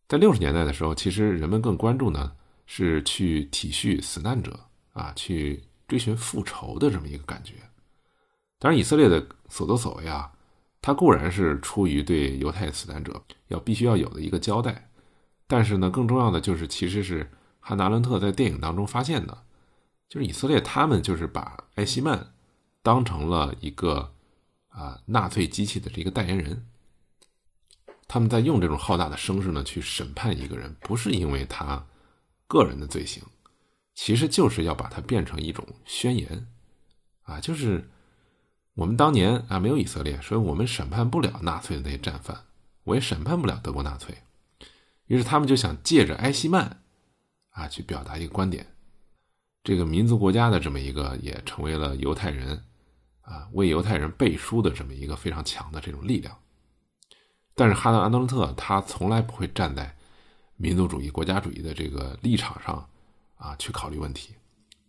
[0.08, 2.32] 在六十年代的时候，其实人们更关注呢
[2.66, 4.58] 是去体恤死难者
[4.92, 7.54] 啊，去追寻复仇的这么一个感觉。
[8.58, 10.28] 当然，以色列的所作所为啊，
[10.82, 14.90] 它固然是出于对犹太死难者要必须要有的一个交代，
[15.46, 19.38] 但是呢，更重要的就是其实是汉纳伦特在电影当中发现的，
[20.08, 22.32] 就是以色列他们就是把艾希曼
[22.82, 24.12] 当成了一个。
[24.76, 26.66] 啊，纳粹机器的这个代言人，
[28.06, 31.82] 他们在用这种浩大的声势呢去审判一个人，不是因为他
[32.46, 33.22] 个人的罪行，
[33.94, 36.46] 其实就是要把它变成一种宣言，
[37.22, 37.88] 啊，就是
[38.74, 42.38] 我们当年啊没有以色列，所以我们审判不了纳粹的那些战犯，
[42.84, 44.14] 我也审判不了德国纳粹，
[45.06, 46.82] 于是他们就想借着埃希曼，
[47.52, 48.66] 啊，去表达一个观点，
[49.64, 52.62] 这个民族国家的这么一个也成为了犹太人，
[53.26, 56.34] 啊，为犹太人背书的这么一个非常强的这种力量。
[57.54, 59.94] 但是哈德·安德伦特他从来不会站在
[60.56, 62.88] 民族主义、国家主义的这个立场上。
[63.38, 64.34] 啊，去考虑问题，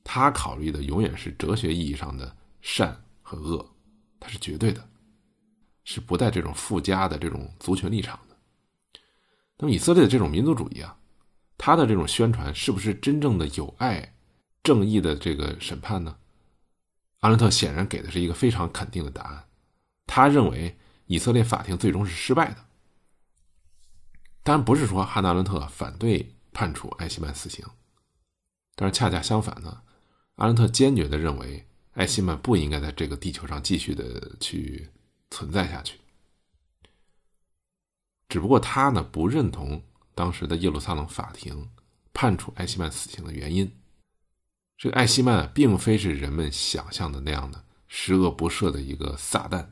[0.05, 3.69] 他考虑的永远是哲学意义上的善和恶，
[4.21, 4.81] 它是绝对的，
[5.83, 8.37] 是不带这种附加的这种族群立场的。
[9.57, 10.97] 那么以色列的这种民族主义啊，
[11.57, 14.13] 他的这种宣传是不是真正的有爱、
[14.63, 16.15] 正义的这个审判呢？
[17.27, 19.43] 阿伦特显然给的是一个非常肯定的答案，
[20.05, 22.65] 他认为以色列法庭最终是失败的。
[24.43, 27.65] 当然不是说汉娜·阿伦特反对判处艾希曼死刑。
[28.77, 29.81] 但是恰恰相反呢，
[30.35, 34.89] 阿伦特坚决的认为，艾希曼不应该在这个地球上继续的去
[35.29, 35.99] 存在下去。
[38.29, 39.83] 只不过他呢不认同
[40.15, 41.69] 当时的耶路撒冷法庭
[42.13, 43.69] 判处艾希曼死刑的原因。
[44.77, 49.65] 这个艾希曼啊并非是人们想象的那样的十恶不赦的一个撒旦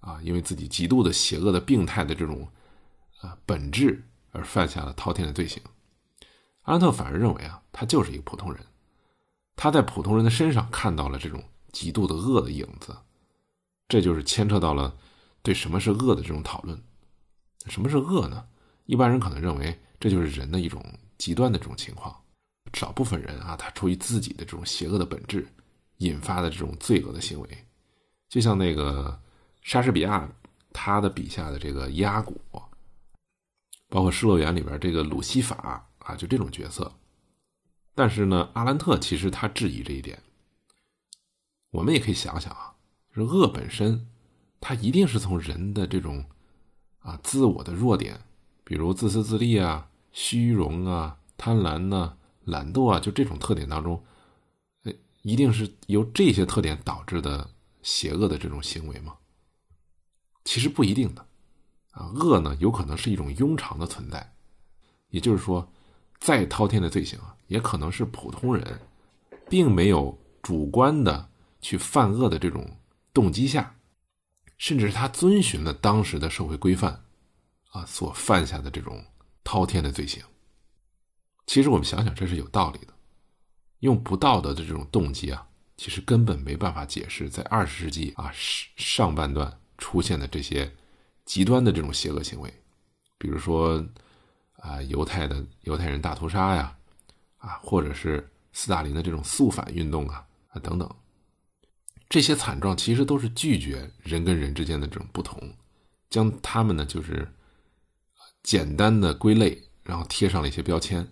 [0.00, 2.48] 啊，因为自己极度的邪恶的病态的这种
[3.20, 5.62] 啊本质而犯下了滔天的罪行。
[6.62, 8.60] 阿伦特反而认为啊，他就是一个普通人，
[9.54, 11.42] 他在普通人的身上看到了这种
[11.72, 12.96] 极度的恶的影子，
[13.88, 14.96] 这就是牵扯到了
[15.40, 16.82] 对什么是恶的这种讨论。
[17.66, 18.44] 什么是恶呢？
[18.86, 20.84] 一般人可能认为这就是人的一种
[21.16, 22.14] 极端的这种情况，
[22.74, 25.46] 少部分人啊，他出于自己的这种邪恶的本质
[25.98, 27.48] 引发的这种罪恶的行为，
[28.28, 29.20] 就像那个
[29.62, 30.28] 莎士比亚
[30.72, 32.40] 他的笔下的这个压谷，
[33.88, 35.84] 包括《失乐园》里边这个鲁西法。
[35.98, 36.90] 啊，就这种角色，
[37.94, 40.18] 但是呢，阿兰特其实他质疑这一点。
[41.70, 42.74] 我们也可以想想啊，
[43.14, 44.08] 就是恶本身，
[44.58, 46.24] 它一定是从人的这种
[47.00, 48.18] 啊自我的弱点，
[48.64, 52.16] 比如自私自利啊、虚荣啊、贪婪呐、
[52.48, 54.02] 懒惰啊，就这种特点当中，
[54.84, 57.48] 呃，一定是由这些特点导致的
[57.82, 59.14] 邪恶的这种行为吗？
[60.44, 61.26] 其实不一定的，
[61.92, 64.34] 啊，恶呢有可能是一种庸常的存在，
[65.10, 65.70] 也就是说。
[66.20, 68.80] 再滔天的罪行啊，也可能是普通人，
[69.48, 71.30] 并没有主观的
[71.60, 72.68] 去犯恶的这种
[73.14, 73.72] 动机下，
[74.56, 77.04] 甚至是他遵循了当时的社会规范，
[77.70, 79.00] 啊所犯下的这种
[79.44, 80.20] 滔天的罪行。
[81.48, 82.94] 其实我们想想，这是有道理的。
[83.80, 85.44] 用不道德的这种动机啊，
[85.76, 90.72] 其实根本没办法解释在二十世纪啊上上半段出现的这些
[91.24, 92.54] 极端的这种邪恶行为，
[93.18, 93.84] 比如说。
[94.60, 96.76] 啊，犹太的犹太人大屠杀呀，
[97.36, 100.96] 啊，或者是斯大林的这种肃反运动啊，啊等等，
[102.08, 105.40] 这些惨状其实都是拒绝人跟人之间的这种不同，
[106.10, 107.32] 将他们呢就是
[108.42, 111.08] 简单的归类，然后贴上了一些标签，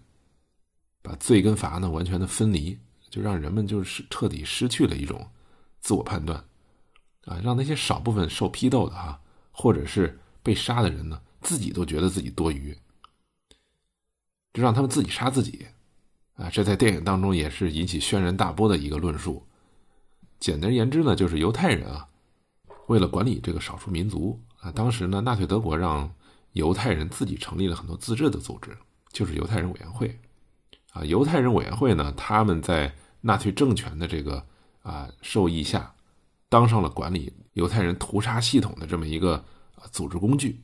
[1.06, 2.76] 把罪跟罚呢完全的分离，
[3.08, 5.24] 就让人们就是彻底失去了一种
[5.80, 6.36] 自我判断，
[7.26, 9.20] 啊，让那些少部分受批斗的哈，
[9.52, 12.76] 或者是被杀的人呢，自己都觉得自己多余。
[14.52, 15.64] 就让他们自己杀自己，
[16.34, 19.46] 啊，这在电影当中也是引起轩然大波的一个论述。
[20.40, 22.09] 简而言之呢，就是犹太人啊，
[22.88, 26.12] 为了管理这个少数民族啊，当时呢，纳粹德国让
[26.54, 28.76] 犹太人自己成立了很多自治的组织，
[29.12, 30.18] 就是犹太人委员会。
[30.97, 32.90] 啊，犹太人委员会呢，他们在
[33.20, 34.42] 纳粹政权的这个
[34.80, 35.94] 啊授意下，
[36.49, 39.44] 当上了管理犹太人屠杀系统的这么一个
[39.92, 40.59] 组织工具，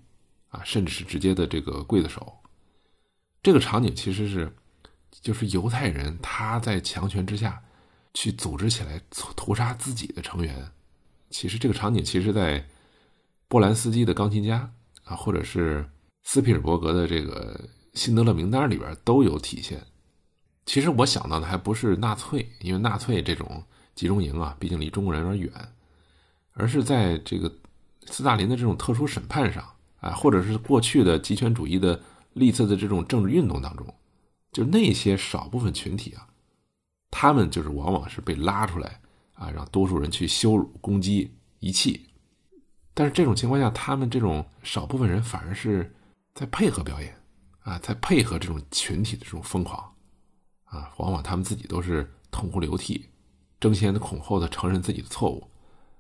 [0.49, 2.33] 啊，甚至是直接的这个刽子手。
[3.43, 4.51] 这个场景其实是，
[5.21, 7.63] 就是犹太人他在强权之下，
[8.15, 10.67] 去组织起来屠杀自己的成员。
[11.29, 12.65] 其实这个场景，其实，在
[13.49, 14.73] 波兰斯基的钢琴家
[15.05, 15.85] 啊，或者是
[16.23, 19.85] 斯皮尔伯格的这个辛德勒名单里边都有体现。
[20.67, 23.63] 其实我想到的还不是纳粹，因为纳粹这种
[23.95, 25.53] 集中营啊，毕竟离中国人有点远，
[26.53, 27.53] 而是在这个
[28.07, 29.65] 斯大林的这种特殊审判上
[30.01, 32.01] 啊，或者是过去的极权主义的。
[32.35, 33.87] 历次的这种政治运动当中，
[34.53, 36.27] 就那些少部分群体啊，
[37.11, 38.99] 他们就是往往是被拉出来
[39.35, 42.09] 啊，让多数人去羞辱、攻击、遗弃。
[42.95, 45.95] 但是这种情况下，他们这种少部分人反而是
[46.35, 47.15] 在配合表演
[47.65, 49.92] 啊，在配合这种群体的这种疯狂
[50.73, 53.07] 啊，往往他们自己都是痛哭流涕，
[53.61, 55.47] 争先恐后的承认自己的错误。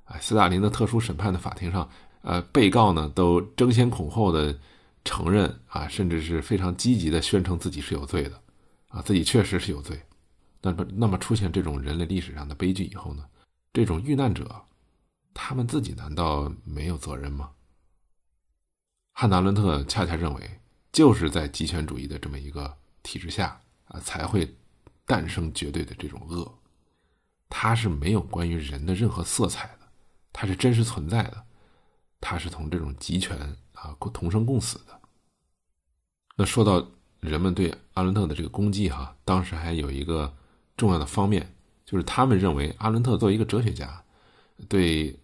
[0.05, 1.89] 啊，斯大林的特殊审判的法庭上，
[2.23, 4.59] 呃，被告呢都争先恐后的。
[5.05, 8.41] 承认啊，甚至是非常积极的宣称自己是有罪的，
[8.87, 10.01] 啊，自己确实是有罪。
[10.61, 13.25] 那么，那么出现这种人类历史上的悲剧以后呢？
[13.73, 14.63] 这种遇难者，
[15.35, 17.51] 他们自己难道没有责任吗？
[19.11, 20.61] 汉达·伦特恰恰认为，
[20.93, 24.55] 就是在极权主义的这么一个体制下啊，才会
[25.07, 26.53] 诞生绝对的这种恶。
[27.49, 29.89] 它是没有关于人的任何色彩的，
[30.33, 31.45] 它是真实存在的，
[32.21, 33.39] 它是同这种集权
[33.75, 35.01] 啊同生共死的。
[36.37, 36.87] 那说到
[37.21, 40.35] 人们对阿伦特的这个攻击哈，当时还有一个
[40.77, 41.47] 重要的方面。
[41.85, 44.03] 就是他们认为阿伦特作为一个哲学家，
[44.67, 45.15] 对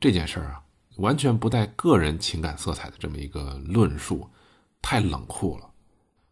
[0.00, 0.60] 这件事儿啊，
[0.96, 4.28] 完全不带个人情感色彩的这么一个论述，
[4.82, 5.70] 太冷酷了，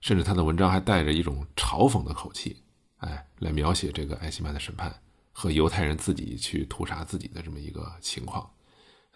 [0.01, 2.61] 甚至他的文章还带着一种嘲讽的口气，
[3.07, 4.95] 哎，来描写这个艾希曼的审判
[5.33, 8.51] 和犹太人自己去屠杀自己的这么一个情况，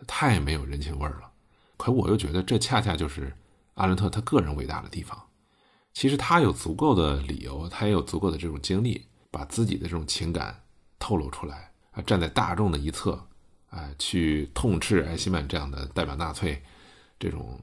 [0.07, 1.31] 太没有人情味儿了。
[1.77, 3.37] 可我又觉得这恰恰就是
[3.75, 5.21] 阿伦特他个人伟大的地方。
[5.93, 9.07] 其实他有足够的理由，他也有足够的这种经历。
[9.33, 10.61] 把自己的这种情感
[10.99, 13.13] 透露出来啊，站在大众的一侧
[13.69, 16.61] 啊，去痛斥艾希曼这样的代表纳粹
[17.17, 17.57] 这种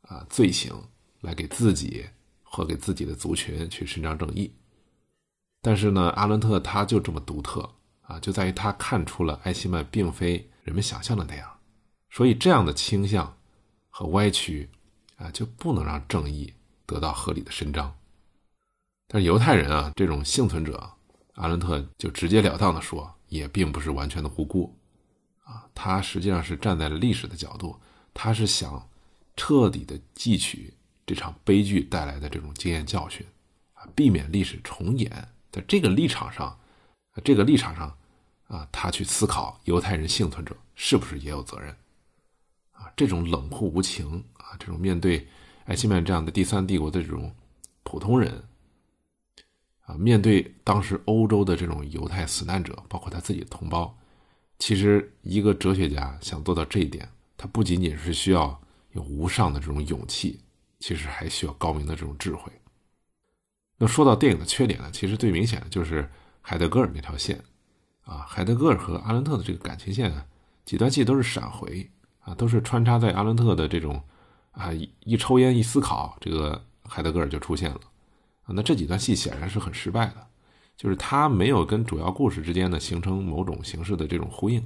[0.00, 0.74] 啊罪行，
[1.20, 2.04] 来给自己
[2.42, 4.52] 或给自己的族群去伸张正义。
[5.66, 7.68] 但是呢，阿伦特他就这么独特
[8.02, 11.58] 啊，就在于他看出了艾希曼并非人们想象的那样，
[12.08, 13.36] 所以这样的倾向
[13.90, 14.70] 和歪曲
[15.16, 16.54] 啊，就不能让正义
[16.86, 17.92] 得到合理的伸张。
[19.08, 20.88] 但是犹太人啊，这种幸存者。
[21.34, 24.72] 阿伦特就直截了当的说，也并不是完全的无辜，
[25.42, 27.76] 啊，他实际上是站在了历史的角度，
[28.14, 28.88] 他是想
[29.34, 30.72] 彻底的汲取
[31.04, 33.26] 这场悲剧带来的这种经验教训，
[33.74, 35.28] 啊，避免历史重演。
[35.56, 36.54] 在这个立场上，
[37.24, 37.96] 这个立场上，
[38.48, 41.74] 啊，他去思考犹太人幸存者是不是也有责任，
[42.72, 45.26] 啊，这种冷酷无情，啊，这种面对
[45.64, 47.34] 艾希曼这样的第三帝国的这种
[47.84, 48.44] 普通人。
[49.86, 53.96] 啊，面对当时欧洲的这种犹太死难者，包括他自己的同胞，
[54.58, 58.60] 其实一个哲学家想做到这一点，他不仅仅是需要
[58.92, 60.40] 有无上的这种勇气，
[60.80, 62.52] 其实还需要高明的这种智慧。
[63.78, 66.08] 那说到电影的缺点呢，其实最明显的就是
[66.40, 67.38] 海德格尔那条线，
[68.04, 70.12] 啊，海德格尔和阿伦特的这个感情线，
[70.64, 74.02] 几段戏都是闪回，啊，都是穿插在阿伦特的这种，
[74.52, 74.70] 啊，
[75.00, 77.80] 一抽烟一思考，这个海德格尔就出现了。
[78.44, 80.26] 啊，那这几段戏显然是很失败的，
[80.76, 84.64] 就是他没有跟主要故事之间呢形成某种形式的这种呼应，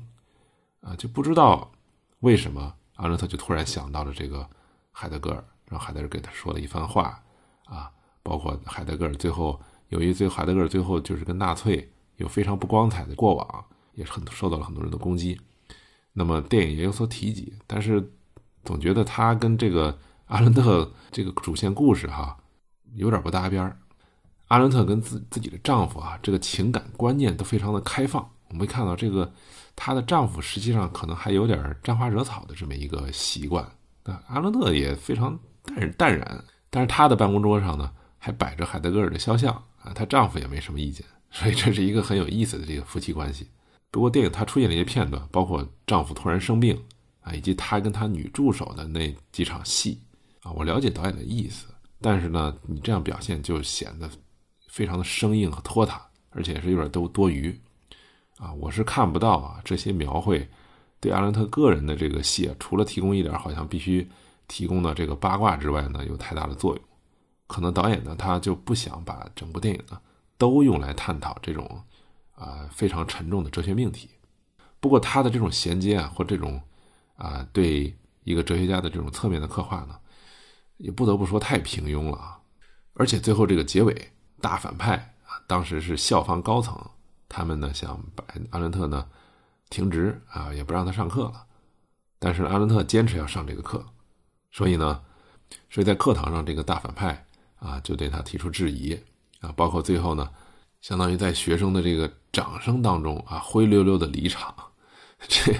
[0.82, 1.72] 啊，就不知道
[2.20, 4.46] 为什么阿伦特就突然想到了这个
[4.92, 7.22] 海德格尔，让海德尔给他说了一番话，
[7.64, 7.90] 啊，
[8.22, 13.64] 包括海德格尔最后由于最海德格尔最后就是跟纳粹有非常不光彩的过往，
[13.94, 15.40] 也是很受到了很多人的攻击，
[16.12, 18.12] 那么电影也有所提及，但是
[18.64, 22.36] 总觉得他跟这个阿伦特这个主线故事哈。
[22.96, 23.78] 有点不搭边儿。
[24.48, 28.28] 阿伦特跟自自己的丈夫啊，这个情感观念都非常的开放。
[28.48, 29.32] 我们看到这个，
[29.76, 33.64] 她的丈夫实际上可能还有点沾花惹草的这么一个习惯。
[34.04, 39.52] 那阿伦特也非常淡淡然，但是她的办公桌上呢，还摆着海德格尔的肖像
[39.82, 41.04] 啊，她丈夫也没什么意见。
[41.32, 43.48] 所以这是一个很有意思的这个夫妻关系。
[43.90, 46.80] 不过电影它出现了一些片段，包括丈夫突然生病
[47.22, 50.00] 啊，以及她跟她女助手的那几场戏
[50.42, 51.66] 啊，我了解导演的意思。
[52.00, 54.08] 但是呢，你这样表现就显得
[54.68, 56.00] 非常的生硬和拖沓，
[56.30, 57.58] 而且是有点都多余，
[58.38, 60.48] 啊，我是看不到啊这些描绘
[60.98, 64.08] 对阿伦特个人的这个戏啊，除了提供一点好像必须
[64.48, 66.84] 提供的这个八卦之外呢，有太大的作用。
[67.50, 70.00] 可能导演呢他就不想把整部电影呢
[70.38, 71.82] 都用来探讨这种
[72.34, 74.08] 啊非常沉重的哲学命题。
[74.78, 76.60] 不过他的这种衔接啊，或这种
[77.16, 77.94] 啊对
[78.24, 79.96] 一个哲学家的这种侧面的刻画呢。
[80.82, 82.40] 也不得不说太平庸了啊！
[82.94, 84.96] 而且最后这个结尾大反派
[85.26, 86.74] 啊，当时是校方高层，
[87.28, 89.06] 他们呢想把阿伦特呢
[89.68, 91.44] 停职啊，也不让他上课了。
[92.18, 93.84] 但是阿伦特坚持要上这个课，
[94.50, 95.02] 所以呢，
[95.68, 97.26] 所以在课堂上这个大反派
[97.60, 98.98] 啊就对他提出质疑
[99.40, 100.28] 啊，包括最后呢，
[100.80, 104.52] 相当于在学生的这个掌声当中啊灰溜溜的离场，
[105.28, 105.54] 这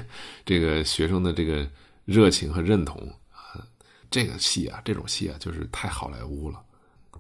[0.45, 1.65] 这个学生的这个
[2.05, 2.97] 热情和认同
[3.31, 3.63] 啊。
[4.11, 6.61] 这个戏啊，这种戏啊，就是太好莱坞了。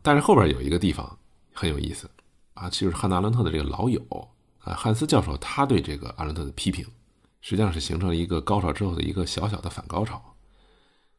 [0.03, 1.19] 但是后边有一个地方
[1.53, 2.11] 很有意思
[2.55, 4.01] 啊，就是汉娜·阿伦特的这个老友
[4.59, 6.85] 啊，汉斯教授，他对这个阿伦特的批评，
[7.43, 10.21] 实际上是形成了一个高潮之后的一个小小的反高潮。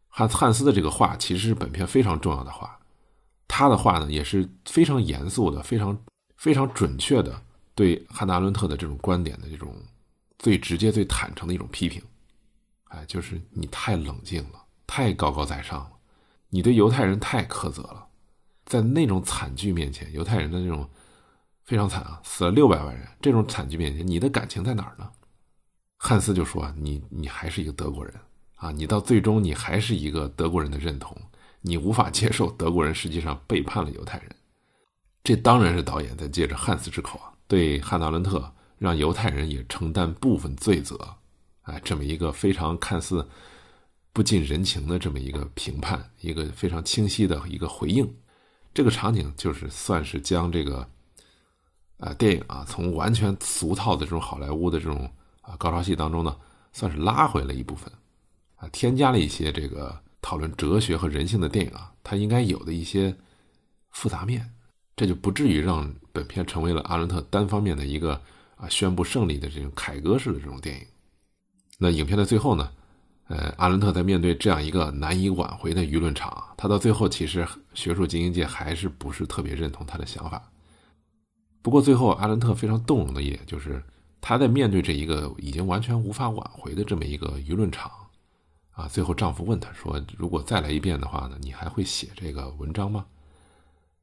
[0.10, 2.78] 汉汉斯的这个话其实是本片非常重要的话，
[3.54, 5.98] 他的话呢也是非常严肃的、非常
[6.38, 7.40] 非常准确的
[7.76, 9.76] 对汉娜·伦特的这种观点的这种
[10.40, 12.02] 最直接、最坦诚的一种批评。
[12.86, 14.64] 哎，就是你太冷静了。
[14.88, 15.92] 太高高在上了，
[16.50, 18.06] 你对犹太人太苛责了，
[18.66, 20.90] 在那种惨剧面前，犹太人的那种
[21.64, 23.08] 非常惨啊，死了六百万人。
[23.22, 25.10] 这种惨剧面前，你的感情在哪儿呢？
[25.98, 28.14] 汉斯就说：“你你还是一个德国人
[28.56, 31.16] 啊，你到最终你还是一个德国人的认同，
[31.62, 34.36] 你无法接受德国人实际上背叛了犹太人。”
[35.24, 40.98] 这当然是导演在借着汉斯之口啊，对汉娜·伦特让犹太人也承担部分罪责，
[41.62, 43.28] 哎，这么一个非常看似
[44.12, 48.12] 不近人情的这么一个评判，一个非常清晰的一个回应。
[48.74, 50.90] 这个场景就是算是将这个
[51.98, 55.08] 啊电影啊从完全俗套的这种好莱坞的这种
[55.42, 56.36] 啊高潮戏当中呢，
[56.74, 57.94] 算是拉回了一部分，
[58.56, 63.16] 啊，添加了一些这个讨论哲学和人性的电影啊，它应该有的一些
[63.92, 64.50] 复杂面。
[64.96, 68.22] 这就不至于让本片成为了阿伦特单方面的一个
[68.56, 70.86] 啊宣布胜利的这种凯歌式的这种电影。
[71.80, 72.72] 那影片的最后呢，
[73.28, 80.52] 呃，阿伦特在面对这样一个难以挽回的舆论场，他到最后其实学术精英界还是不是特别认同他的想法。
[81.64, 83.82] 不过最后阿伦特非常动容的，一点就是
[84.20, 87.90] 他在面对这一个已经完全无法挽回的这么一个舆论场，
[88.82, 93.06] 啊，最后丈夫问他说：“如果再来一遍的话呢，你还会写这个文章吗？”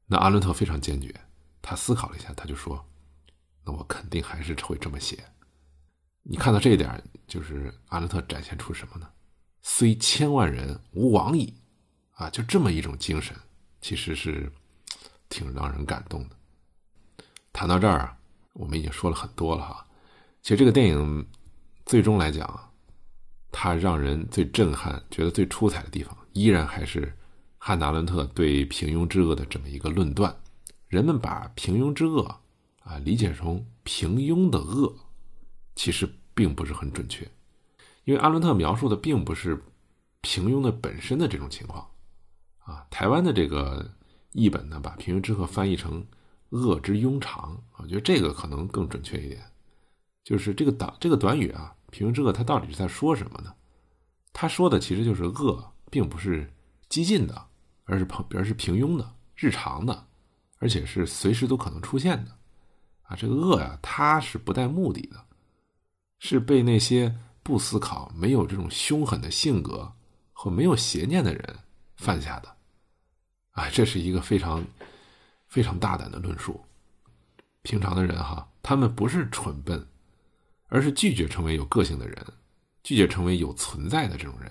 [0.07, 1.13] 那阿伦特非常坚决，
[1.61, 2.83] 他思考了一下，他就说
[3.65, 5.21] ：“那我肯定还是会这么写。”
[6.23, 9.09] 你看到这一点，就是阿伦特展现出什么呢？
[9.61, 11.53] 虽千万人，吾往矣，
[12.13, 13.35] 啊，就这么一种精神，
[13.81, 14.49] 其实是
[15.27, 16.35] 挺让人感动的。
[17.51, 18.17] 谈到这儿啊，
[18.53, 19.85] 我们已经说了很多了哈。
[20.41, 21.27] 其实这个电影
[21.85, 22.68] 最终来讲啊，
[23.51, 27.13] 它让人最震撼、觉得最出彩的地方，依然还是。
[27.61, 30.33] 汉娜·伦特对平庸之恶的这么一个论断，
[30.87, 32.23] 人们把平庸之恶
[32.83, 34.95] 啊理解成平庸的恶，
[35.75, 37.29] 其实并不是很准确，
[38.05, 39.61] 因为阿伦特描述的并不是
[40.21, 41.85] 平庸的本身的这种情况
[42.59, 42.87] 啊。
[42.89, 43.91] 台湾的这个
[44.31, 46.07] 译本呢，把平庸之恶翻译成
[46.51, 49.43] 恶之庸常，我觉得这个可能更准确一点。
[50.23, 53.53] 就是这个短这个短语啊，平庸之恶，他到底是在说什么呢？
[54.33, 56.51] 他说的其实就是恶，并不是
[56.87, 57.47] 激进的。
[57.91, 60.05] 而是平，而是平庸的、日常的，
[60.59, 62.37] 而且是随时都可能出现的，
[63.01, 65.25] 啊，这个恶呀，它是不带目的的，
[66.19, 69.91] 是被那些不思考、没有这种凶狠的性格
[70.33, 71.59] 和没有邪念的人
[71.95, 72.55] 犯下的，
[73.53, 74.63] 啊，这是一个非常
[75.47, 76.63] 非常大胆的论述。
[77.63, 79.83] 平常的人哈，他们不是蠢笨，
[80.69, 82.25] 而是拒绝成为有个性的人，
[82.83, 84.49] 拒绝成为有存在的这种人。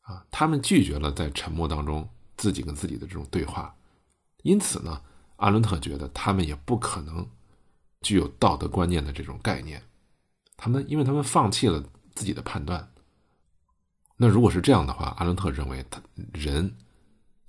[0.00, 3.76] 啊，他们拒绝了在沉默当中自己跟自己的这种对话，
[4.44, 5.02] 因此呢，
[5.36, 7.28] 阿伦特觉得他们也不可能
[8.02, 9.82] 具有道德观念的这种概念，
[10.56, 11.84] 他们因为他们放弃了
[12.14, 12.88] 自己的判断。
[14.16, 16.00] 那如果是这样的话，阿伦特认为他
[16.32, 16.72] 人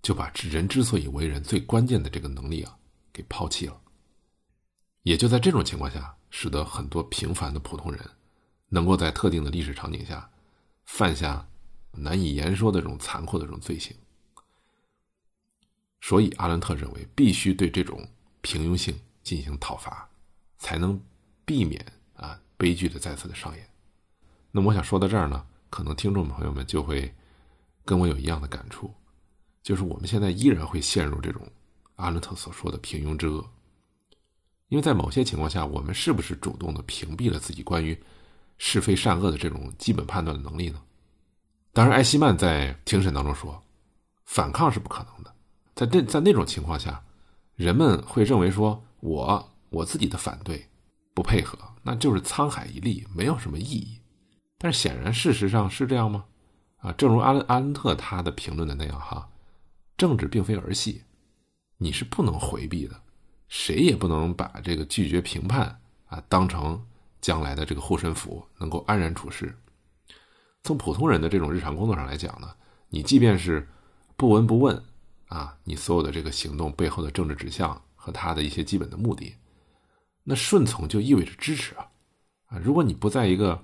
[0.02, 2.76] 就把人之所以为人最关键的这个能力啊
[3.14, 3.80] 给抛弃了，
[5.04, 8.00] 也就在这种情况下，使得很多平凡的普通人
[8.70, 10.30] 能够在特定的历史场景下
[10.86, 11.48] 犯下。
[12.00, 13.96] 难以言说的这种残酷的这种罪行，
[16.00, 18.08] 所以阿伦特认为必须对这种
[18.42, 20.08] 平庸性进行讨伐，
[20.60, 21.02] 才能
[21.44, 21.84] 避免
[22.16, 23.68] 啊悲剧的再次的上演。
[24.52, 27.12] 那么我想说到这儿呢，可能听众朋友们就会
[27.84, 28.94] 跟我有一样的感触，
[29.64, 31.42] 就是我们现在依然会陷入这种
[31.96, 33.44] 阿伦特所说的平庸之恶，
[34.70, 37.98] 因为在某些情况下，我们是不是主动的屏蔽了自己关于
[38.58, 40.82] 是非善恶的这种基本判断的能力呢？
[41.74, 43.62] 当然，艾希曼在庭审当中说，
[44.26, 45.34] 反抗是不可能的。
[45.76, 47.02] 在那在那种情况下，
[47.56, 50.68] 人们会认为说，我我自己的反对、
[51.14, 54.00] 不配合，那就是沧海一粟，没有什么意义。
[54.58, 56.26] 但是显然，事实上是这样吗？
[56.80, 59.30] 啊，正如阿伦阿伦特他的评论的那样，哈，
[59.96, 61.04] 政治并非儿戏，
[61.78, 63.00] 你是不能回避的，
[63.48, 66.82] 谁也不能把这个拒绝评判啊当成
[67.22, 69.58] 将来的这个护身符，能够安然处世。
[70.64, 72.50] 从普通人的这种日常工作上来讲呢，
[72.90, 73.68] 你即便是
[74.16, 74.84] 不闻不问
[75.28, 79.36] 啊，你所有的这个行动背后的政治指向和他的一些基本的目的，
[80.24, 81.88] 那顺从就意味着支持啊
[82.48, 82.58] 啊！
[82.58, 83.62] 如果你不在一个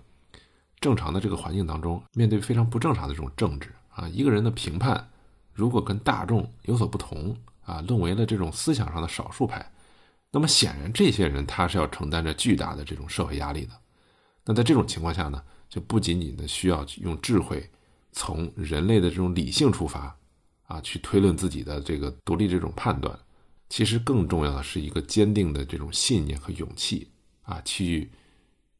[0.79, 5.09] 正常的这个环境当中，面对非常不正常的这种政治啊，一个人的评判
[5.53, 9.71] 如果跟大众有所不同啊，沦为了这种思想上的少数派，
[10.34, 13.71] 那么显然这些人他是要承担着巨大的这种社会压力的。
[14.43, 15.41] 那在这种情况下呢？
[15.69, 17.67] 就不仅仅的需要用智慧，
[18.11, 20.15] 从人类的这种理性出发，
[20.67, 23.17] 啊，去推论自己的这个独立这种判断，
[23.69, 27.09] 其实更重要的是一个坚定的这种信念和勇气，
[27.41, 28.11] 啊，去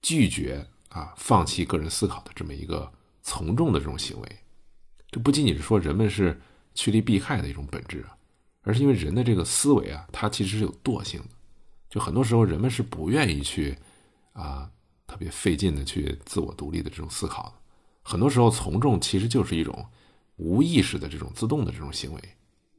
[0.04, 2.92] 拒绝啊，放弃个人思考的这么一个
[3.24, 4.38] 从众的这种行为。
[5.10, 6.40] 这不仅仅是说人们是
[6.76, 8.16] 趋利避害的一种本质啊，
[8.62, 11.33] 而是因为人的这个思维啊，它其实是有惰性的，
[11.94, 13.78] 就很多时候人们是不愿意去
[14.32, 14.68] 啊
[15.06, 17.54] 特别费劲的去自我独立的这种思考的。
[18.02, 19.86] 很多时候从众其实就是一种
[20.38, 22.20] 无意识的这种自动的这种行为。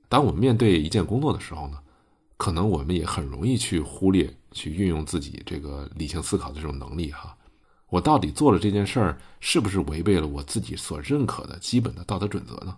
[0.08, 1.78] 当我们面对一件工作的时候呢，
[2.36, 7.38] 可能我们也很容易去忽略去运用自己这个理性思考的这种能力哈。
[7.90, 12.76] 我到底做了这件事儿，是不是违背了我自己所认可的基本的道德准则呢？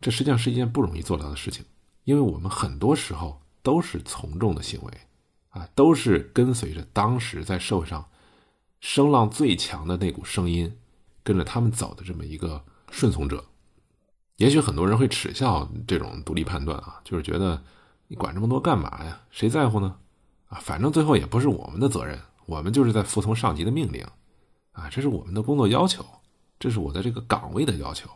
[0.00, 1.64] 这实际上是一件不容易做到的事情，
[2.04, 4.92] 因为我们很多时候都是从众的行为，
[5.50, 8.08] 啊，都是跟随着当时在社会上
[8.80, 10.76] 声浪最强的那股声音，
[11.22, 13.44] 跟着他们走的这么一个顺从者。
[14.36, 17.62] 也许很多人会耻笑这种独立判断啊，就是觉得
[18.08, 19.20] 你管这么多干嘛呀？
[19.30, 19.96] 谁在乎呢？
[20.48, 24.06] 啊，反正最后也不是我们的责任，我们就是在服从上级的命令。
[24.72, 26.04] 啊，这是我们的工作要求，
[26.58, 28.08] 这是我的这个岗位的要求，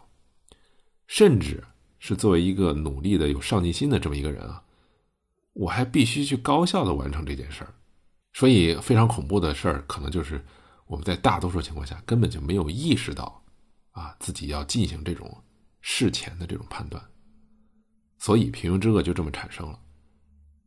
[1.06, 1.62] 甚至
[1.98, 4.62] 是作为一个努力的、有上进心的这么一个人啊，
[5.54, 7.74] 我还必须去高效的完成这件事儿。
[8.34, 10.44] 所以，非常恐怖的事儿，可能就是
[10.86, 13.42] 我们在大多数情况下根本就没有意识到，
[13.92, 15.42] 啊，自己要进行这种
[15.80, 17.02] 事前的这种判断，
[18.18, 19.78] 所以平庸之恶就这么产生了。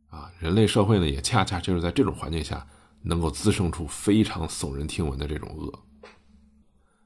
[0.10, 2.66] 啊，人类社会呢，也恰恰就是在这种环境下，
[3.02, 5.84] 能够滋生出非常耸人听闻的这种恶。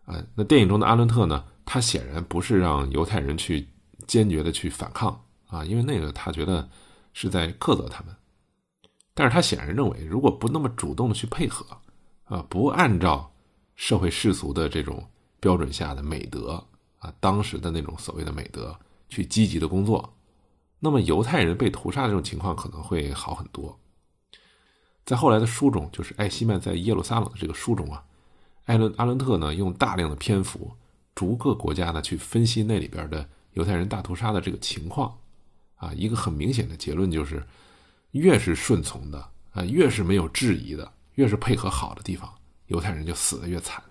[0.06, 1.44] 啊，那电影中的阿伦特呢？
[1.64, 3.68] 他显然不是让犹太人去
[4.06, 6.70] 坚决的去反抗啊，因为那个他觉得
[7.14, 8.16] 是在苛责他们。
[9.14, 11.66] 但是他显然认为，如果不那么主动的去配合，
[12.24, 13.32] 啊，不按照
[13.76, 15.06] 社会世俗的这种
[15.40, 16.64] 标准下的美德
[17.00, 18.74] 啊，当时的那种所谓的美德
[19.10, 20.14] 去积极的工作，
[20.80, 23.78] 那么犹太人被屠杀的这种情况可能会好很多。
[25.04, 28.04] 在后来的书中，就是艾希曼在耶路撒冷的这个书中啊。
[28.66, 30.72] 艾伦阿伦特呢，用大量的篇幅，
[31.16, 35.14] 逐个国家呢去分析那里边的犹太人大屠杀的这个情况，
[35.82, 37.44] 啊，一个很明显的结论就是，
[38.12, 39.18] 越是顺从的
[39.50, 42.32] 啊，越是没有质疑的，越是配合好的地方，
[42.68, 43.84] 犹太人就死的越惨。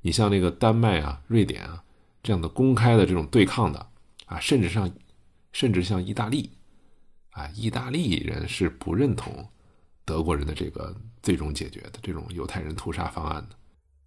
[0.00, 1.84] 你像那个丹麦啊、瑞典啊
[2.22, 3.86] 这样的公开的这种对抗的
[4.24, 4.90] 啊，甚至像，
[5.52, 6.50] 甚至像意大利，
[7.32, 9.46] 啊，意大利人是不认同
[10.06, 13.56] 德国人的这个最终解决的这种犹太人屠杀方案的。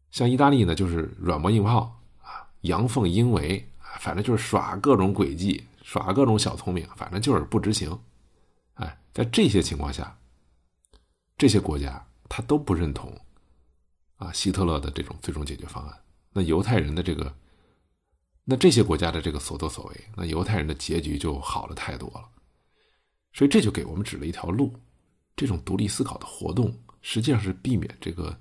[0.09, 7.97] 像意大利呢，就是软磨硬泡啊，阳奉阴违啊，反正就是耍各种诡计，耍各种小聪明，反正就是不执行。
[8.73, 10.19] 哎，在这些情况下，
[11.37, 13.17] 这些国家他都不认同
[14.17, 15.97] 啊希特勒的这种最终解决方案。
[16.33, 17.33] 那犹太人的这个，
[18.43, 22.27] 那这些国家的这个所作所为，那犹太人的结局就好了太多了。
[23.31, 24.77] 所以这就给我们指了一条路，
[25.37, 28.37] 这种独立思考的活动实际上是避免这个。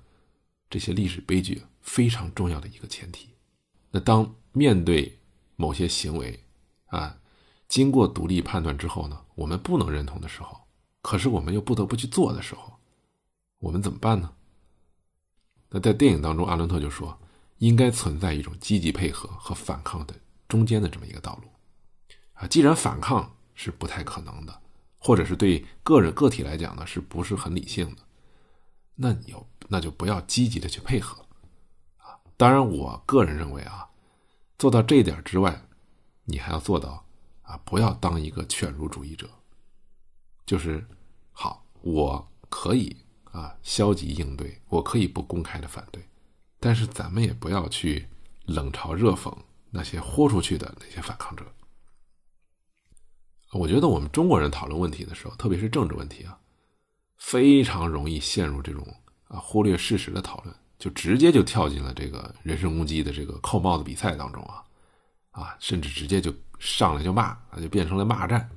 [0.69, 3.29] 这些历史悲剧非常重要的一个前提。
[3.89, 5.17] 那当面对
[5.55, 6.37] 某些行为
[6.87, 7.17] 啊，
[7.67, 10.59] 经过独立判断之后呢，我们不能认同的时候，
[11.01, 12.73] 可是我们又不得不去做的时候，
[13.59, 14.31] 我们怎么办呢？
[15.69, 17.17] 那在电影当中，阿伦特就说，
[17.57, 20.15] 应该存在一种积极配合和反抗的
[20.47, 21.49] 中间的这么一个道路。
[22.33, 24.61] 啊，既然反抗是不太可能的，
[24.97, 28.01] 或者是对个人个体来讲呢，是不是很理性的？
[28.95, 29.45] 那你有？
[29.69, 31.25] 那就不要积极的去配合，
[32.37, 33.85] 当然，我个人认为啊，
[34.57, 35.61] 做到这一点之外，
[36.23, 37.03] 你还要做到
[37.47, 39.27] 啊，不要当一个犬儒主义者，
[40.45, 40.85] 就是
[41.31, 46.05] 好，我可以啊消极应对，我可以不公开的反对，
[46.59, 48.07] 但是咱们也不要去
[48.45, 49.33] 冷嘲热讽
[49.71, 51.45] 那些豁出去的那些反抗者。
[53.53, 56.37] 我觉得我们中国人讨论问题的时候，特别是政治问题啊，
[57.17, 58.85] 非常容易陷入这种。
[59.29, 64.63] 啊，忽略事实的讨论，就直接就跳进了这个人身攻击的这个扣帽子比赛当中啊，
[65.31, 68.49] 啊，甚至直接就上来就骂，啊，就变成了骂战。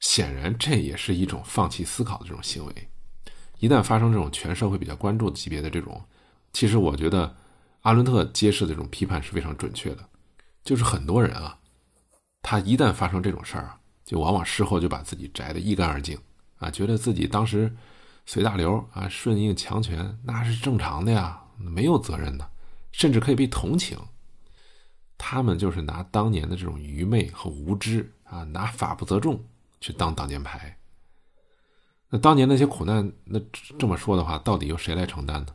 [0.00, 2.88] 显然，这也是一种放弃思考的这种行为。
[3.58, 6.02] 一旦发生这种全社会比较关注级别的这种，
[6.52, 7.34] 其实我觉得
[7.82, 10.08] 阿伦特揭示的这种批判是非常准确的。
[10.64, 11.58] 就是很多人啊，
[12.42, 16.18] 他一旦发生这种事儿啊，就往往事后就把自己摘得一干二净
[16.58, 17.74] 啊，觉得自己当时。
[18.28, 22.50] 随大流啊，顺应强权那是正常的呀，没有责任的，
[22.90, 23.96] 甚至可以被同情。
[25.18, 29.42] 他们就是拿当年的这种愚昧和无知啊，拿法不责众
[29.80, 30.78] 去当挡箭牌。
[32.08, 33.40] 那当年那些苦难，那
[33.78, 35.54] 这么说的话，到底由谁来承担呢？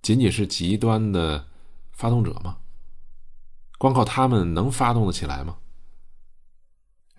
[0.00, 1.46] 仅仅是极端的
[1.92, 2.58] 发动者吗？
[3.78, 5.56] 光靠他们能发动的起来吗？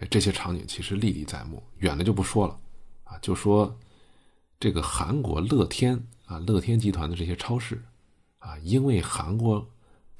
[0.09, 2.59] 这些场景其实历历在目，远的就不说了
[3.03, 3.77] 啊，就说。
[4.59, 7.83] 这个韩国乐天啊，乐天集团的这些超市，
[8.39, 9.69] 啊，因为韩国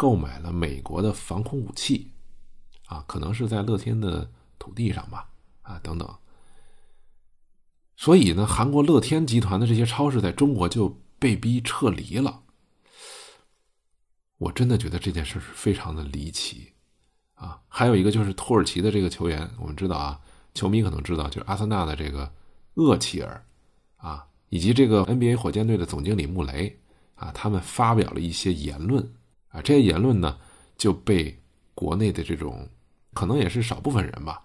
[0.04, 2.12] 购买了美国的防空武器，
[2.88, 4.30] 啊，可能是在乐天的
[4.60, 5.30] 土地上吧，
[5.62, 6.14] 啊，等等，
[7.96, 12.44] 所以呢，韩国乐天集团的这些超市在中国就被逼撤离了。
[14.40, 16.74] 我真的觉得这件事是非常的离奇
[17.36, 17.62] 啊！
[17.70, 20.20] 还有一个就是土耳其的这个球员，我们知道啊，
[20.54, 22.30] 球迷可能知道，就是阿森纳的这个
[22.74, 23.46] 厄齐尔
[23.96, 26.78] 啊，以及这个 NBA 火箭队的总经理穆雷
[27.16, 29.10] 啊，他们发表了一些言论
[29.54, 30.38] 啊，这些言论呢
[30.78, 31.40] 就被
[31.74, 32.68] 国内的这种
[33.14, 34.44] 可能也是少部分人吧，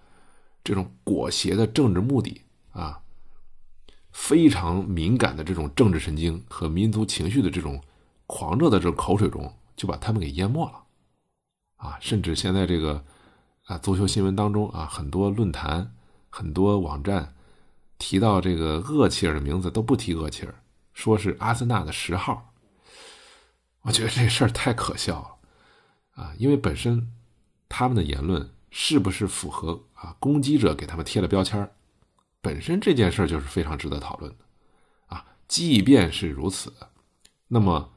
[0.63, 2.41] 这种裹挟的政治目的
[2.71, 3.01] 啊，
[4.13, 7.83] 非常敏感的这种政治神经和民族情绪的这种
[8.29, 9.53] 狂热的这种口水中。
[9.79, 10.83] 就把他们给淹没了，
[11.77, 13.05] 啊，甚至现在这个
[13.67, 15.95] 啊足球新闻当中啊，很多论坛、
[16.29, 17.33] 很多网站
[17.97, 20.55] 提到这个厄齐尔的名字都不提厄齐尔，
[20.95, 22.48] 说是阿森纳的十号。
[23.89, 25.21] 我觉得这事儿太可笑
[26.15, 27.11] 了，啊，因为本身
[27.69, 31.69] 他们的言论是不是符合啊攻击者给他们贴了标签
[32.41, 34.45] 本身这件事就是非常值得讨论的，
[35.07, 36.73] 啊，即便是如此，
[37.49, 37.91] 那么。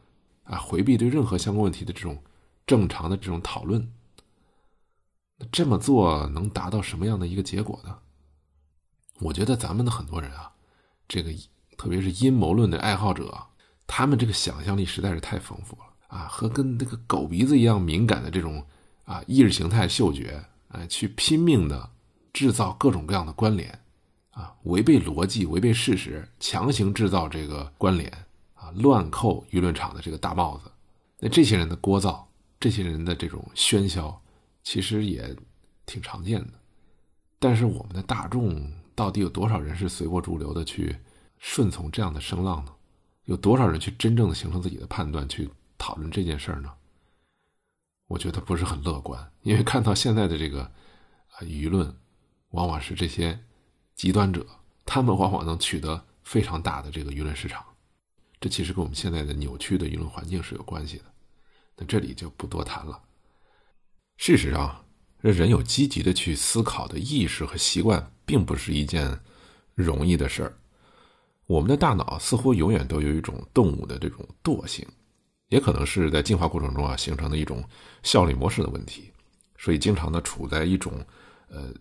[0.43, 2.21] 啊，回避对任何相关问题的这种
[2.65, 3.93] 正常的这种讨论，
[5.37, 7.99] 那这么做能达到什么样的一个结果呢？
[9.19, 10.51] 我觉得咱们的很多人啊，
[11.07, 11.31] 这个
[11.77, 13.47] 特别是阴谋论的爱好者，
[13.93, 18.65] 他们这个想象力实在是太丰富了啊，和跟那个狗鼻子一样敏感的这种
[19.03, 21.89] 啊意识形态嗅觉，哎，去拼命的
[22.31, 23.77] 制造各种各样的关联，
[24.29, 28.09] 啊，违背逻辑、违背事实，强行制造这个关联。
[28.53, 30.71] 啊乱扣舆论场的这个大帽子，
[31.19, 32.23] 那这些人的聒噪，
[32.61, 34.21] 这些人的这种喧嚣，
[34.63, 35.35] 其实也
[35.85, 36.53] 挺常见的。
[37.39, 40.95] 但是我们的大众到底有多少人是随波逐流的去
[41.39, 42.71] 顺从这样的声浪呢？
[43.25, 46.71] 有多少人去真正的形成自己的判断，去讨论这件事儿呢？
[48.07, 51.95] 我觉得不是很乐观，因为看到现在的这个啊舆论，
[52.49, 53.39] 往往是这些
[53.95, 54.45] 极端者，
[54.85, 57.63] 他们往往能取得非常大的这个舆论市场。
[58.39, 61.05] 这其实跟我们现在的扭曲的舆论环境是有关系的，
[61.77, 63.01] 那这里就不多谈了。
[64.17, 64.83] 事实上，
[65.21, 69.19] 人有积极的去思考的意识和习惯，并不是一件
[69.73, 70.57] 容易的事儿。
[71.51, 74.87] 我们的大脑似乎永远都有一种动物的这种惰性，
[75.49, 77.61] 也可能是在进化过程中啊形成的一种
[78.03, 79.11] 效率模式的问题，
[79.57, 80.93] 所以经常的处在一种
[81.49, 81.73] 呃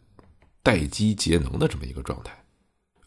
[0.61, 2.37] 待机节能的这么一个状态。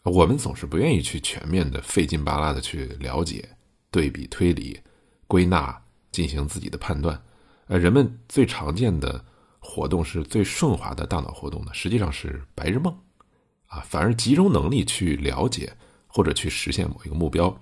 [0.04, 3.46] 我们总是不愿意去全面的、费劲巴拉的去了解、
[3.90, 4.80] 对比、推理、
[5.26, 5.78] 归纳、
[6.12, 7.22] 进行自己的判断。
[7.66, 9.22] 呃，人们最常见的
[9.58, 12.94] 活动是最顺滑的大脑活动呢，实际上是白日梦。
[13.66, 15.74] 啊，反而集中能力去了解
[16.14, 17.52] 或者去实现某一个目标，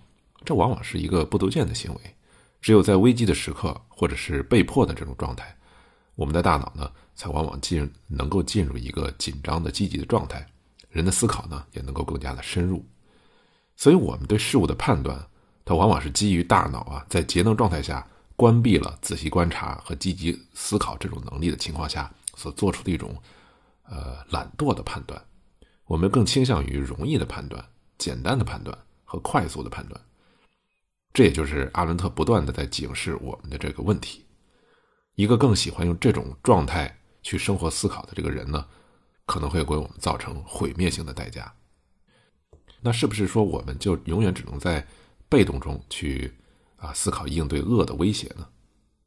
[0.45, 2.01] 这往往是一个不得见的行为。
[2.61, 5.57] 只有在危机的时刻或者是被迫的这种状态，
[6.15, 10.47] 我们的大脑呢，才往往进能够进入一个紧张的积极的状态。
[10.91, 12.85] 人的思考呢，也能够更加的深入，
[13.75, 15.27] 所以，我们对事物的判断，
[15.65, 23.17] 它往往是基于大脑啊，在节能状态下关闭了仔细观察和积极思考这种能力的情况下所做出的一种，
[23.85, 25.21] 呃，懒惰的判断。
[25.87, 27.65] 我们更倾向于容易的判断、
[28.03, 30.01] 简单的判断和快速的判断。
[31.13, 34.25] 这也就是阿伦特不断的在警示我们的这个问题：
[35.15, 38.67] 一个更喜欢用这种状态去生活思考的这个人呢？
[39.25, 41.55] 可能会给我们造成毁灭性的代价。
[42.81, 44.85] 那是不是说我们就永远只能在
[45.29, 46.35] 被动中去
[46.77, 48.49] 啊思考应对恶的威胁呢？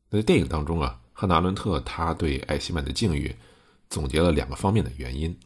[0.10, 3.36] 在电影当中啊，汉娜·阿伦特他对艾希曼的境遇
[3.90, 5.38] 总结了两个方面的原因：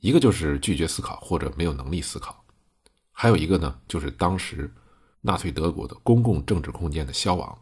[0.00, 2.32] 一个就是拒绝思考或者没有能力思考；
[3.12, 4.72] 还有一个呢，就是当时
[5.20, 7.58] 纳粹德国的公共政治空间的消亡。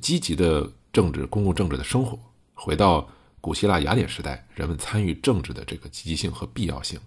[0.00, 2.18] 积极的政治、公共政治的生活
[2.54, 3.08] 回到。
[3.38, 6.98] 古希腊雅典时代，人们参与政治的这个积极性和必要性，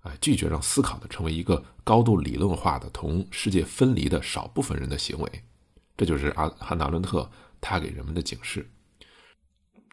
[0.00, 5.44] 啊，拒绝让思考的成为一个高度理论化的、同世界分离的少部分人的行为，
[5.94, 8.66] 这就是阿汉纳伦特他给人们的警示。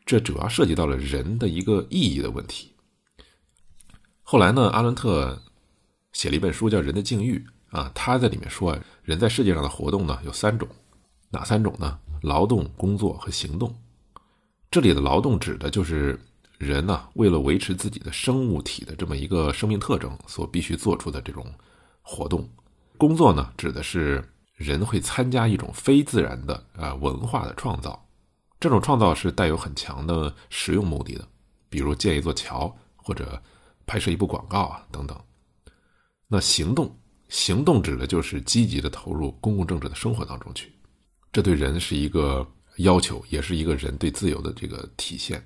[0.05, 2.74] 这主要涉及到了人的一个意义的问题。
[4.27, 5.39] 后来呢，阿伦特
[6.11, 7.37] 写了一本书叫《人的境遇》
[7.77, 10.67] 啊，他在里面说，人在世界上的活动呢有三种，
[11.29, 11.99] 哪三种呢？
[12.23, 13.71] 劳动、工作和行动。
[14.71, 16.19] 这里的劳动指的就是
[16.57, 21.45] 人呢，为了维持自己的生物体的这么一个生命特征所必须做出的这种
[22.01, 22.41] 活动；
[22.97, 28.03] 工作呢，指的是人会参加一种非自然的啊文化的创造，
[28.59, 31.27] 这种创造是带有很强的实用目的的，
[31.69, 33.39] 比如建一座桥或者
[33.85, 35.19] 拍摄一部广告啊等等。
[36.27, 36.97] 那行动，
[37.29, 40.73] 行动指的就是积极的投入公共政治的生活当中去，
[41.31, 42.47] 这对人是一个。
[42.79, 45.41] 要求也是一个人对自由的这个体现。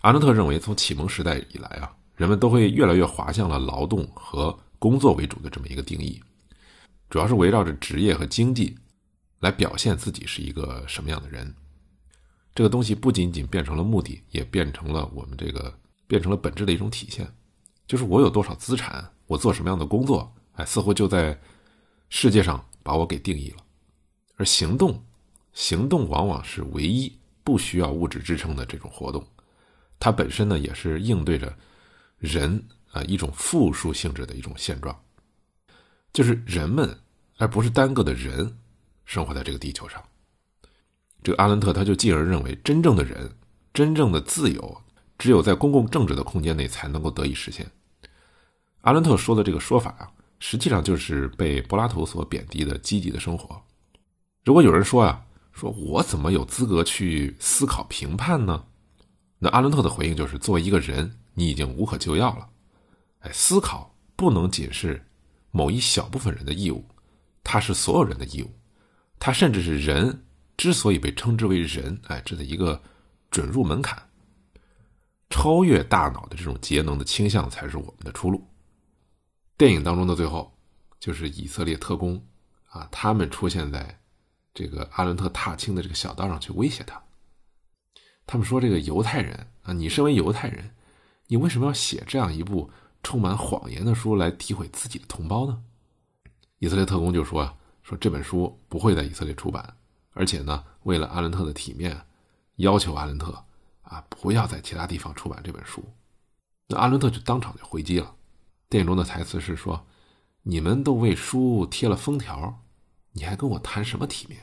[0.00, 6.18] 阿诺特认为，从启蒙时代以来啊，人们都会越来越滑向了劳动和工作为主的这么一个定义，
[7.10, 8.74] 主要是围绕着职业和经济
[9.40, 11.54] 来表现自己是一个什么样的人。
[12.54, 17.30] 这个东西不仅仅变成了目的，也变成了我们这个变成了本质的一种体现，
[17.88, 21.36] 就是我有多少资产，我做什么样的工作，哎，似乎就在
[22.10, 23.56] 世界上把我给定义了。
[24.36, 25.02] 而行动，
[25.54, 27.10] 行动往往是唯一
[27.42, 29.26] 不需要物质支撑的这种活动，
[29.98, 31.52] 它本身呢也是应对着
[32.18, 32.62] 人
[32.92, 34.94] 啊一种复数性质的一种现状，
[36.12, 36.94] 就是人们
[37.38, 38.54] 而不是单个的人
[39.06, 40.04] 生活在这个地球上。
[41.22, 43.34] 这个阿伦特他就进而认为，真正的人、
[43.72, 44.82] 真正的自由，
[45.16, 47.66] 只有在公共政治的空间内才能够得以实现。
[48.88, 50.08] 阿伦特说的这个说法啊，
[50.40, 53.62] 实际上就是被柏拉图所贬低的积极的生活。
[54.46, 55.22] 如果有人说啊，
[55.52, 58.64] 说我怎么有资格去思考评判呢？
[59.38, 62.48] 那阿伦特的回应就是：作为一个人，你已经无可救药了。
[63.18, 65.04] 哎，思考不能仅是
[65.50, 66.82] 某一小部分人的义务，
[67.44, 68.50] 它是所有人的义务，
[69.18, 70.24] 它甚至是人。
[70.56, 72.80] 之所以被称之为人，哎，这的一个
[73.30, 74.02] 准入门槛，
[75.28, 78.42] 超越大脑的这种节能的倾向才是我们的出路。
[79.58, 80.54] 电影当中的最后，
[81.00, 82.24] 就是以色列特工
[82.70, 83.98] 啊，他们出现在
[84.54, 87.02] 这个阿伦特踏青的这个小道上去威胁他。
[88.24, 90.70] 他们说：“这个犹太人啊，你身为犹太人，
[91.26, 92.70] 你为什么要写这样一部
[93.02, 95.60] 充满谎言的书来诋毁自己的同胞呢？”
[96.60, 99.74] 以色列特工就说：“啊，说这本书不会在以色列出版。”
[100.14, 102.00] 而且呢，为了阿伦特的体面，
[102.56, 103.44] 要求阿伦特
[103.82, 105.84] 啊不要在其他地方出版这本书。
[106.68, 108.14] 那阿伦特就当场就回击了。
[108.68, 109.86] 电影中的台词是说
[110.42, 112.62] ：“你们都为书贴了封条，
[113.12, 114.40] 你还跟我谈什么体面？”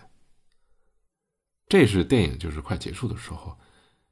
[1.67, 3.57] 这是电影就是快结束的时候，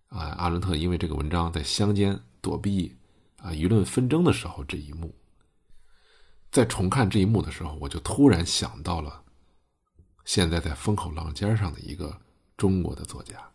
[0.07, 2.95] 啊，阿伦特因为这个文章在乡间躲避
[3.38, 5.14] 啊舆论纷争的时候这一幕。
[6.51, 9.24] 在重看这一幕的时候，我就突然想到了。
[10.26, 12.22] 现在在风口浪尖上的一个
[12.55, 13.53] 中国的作家。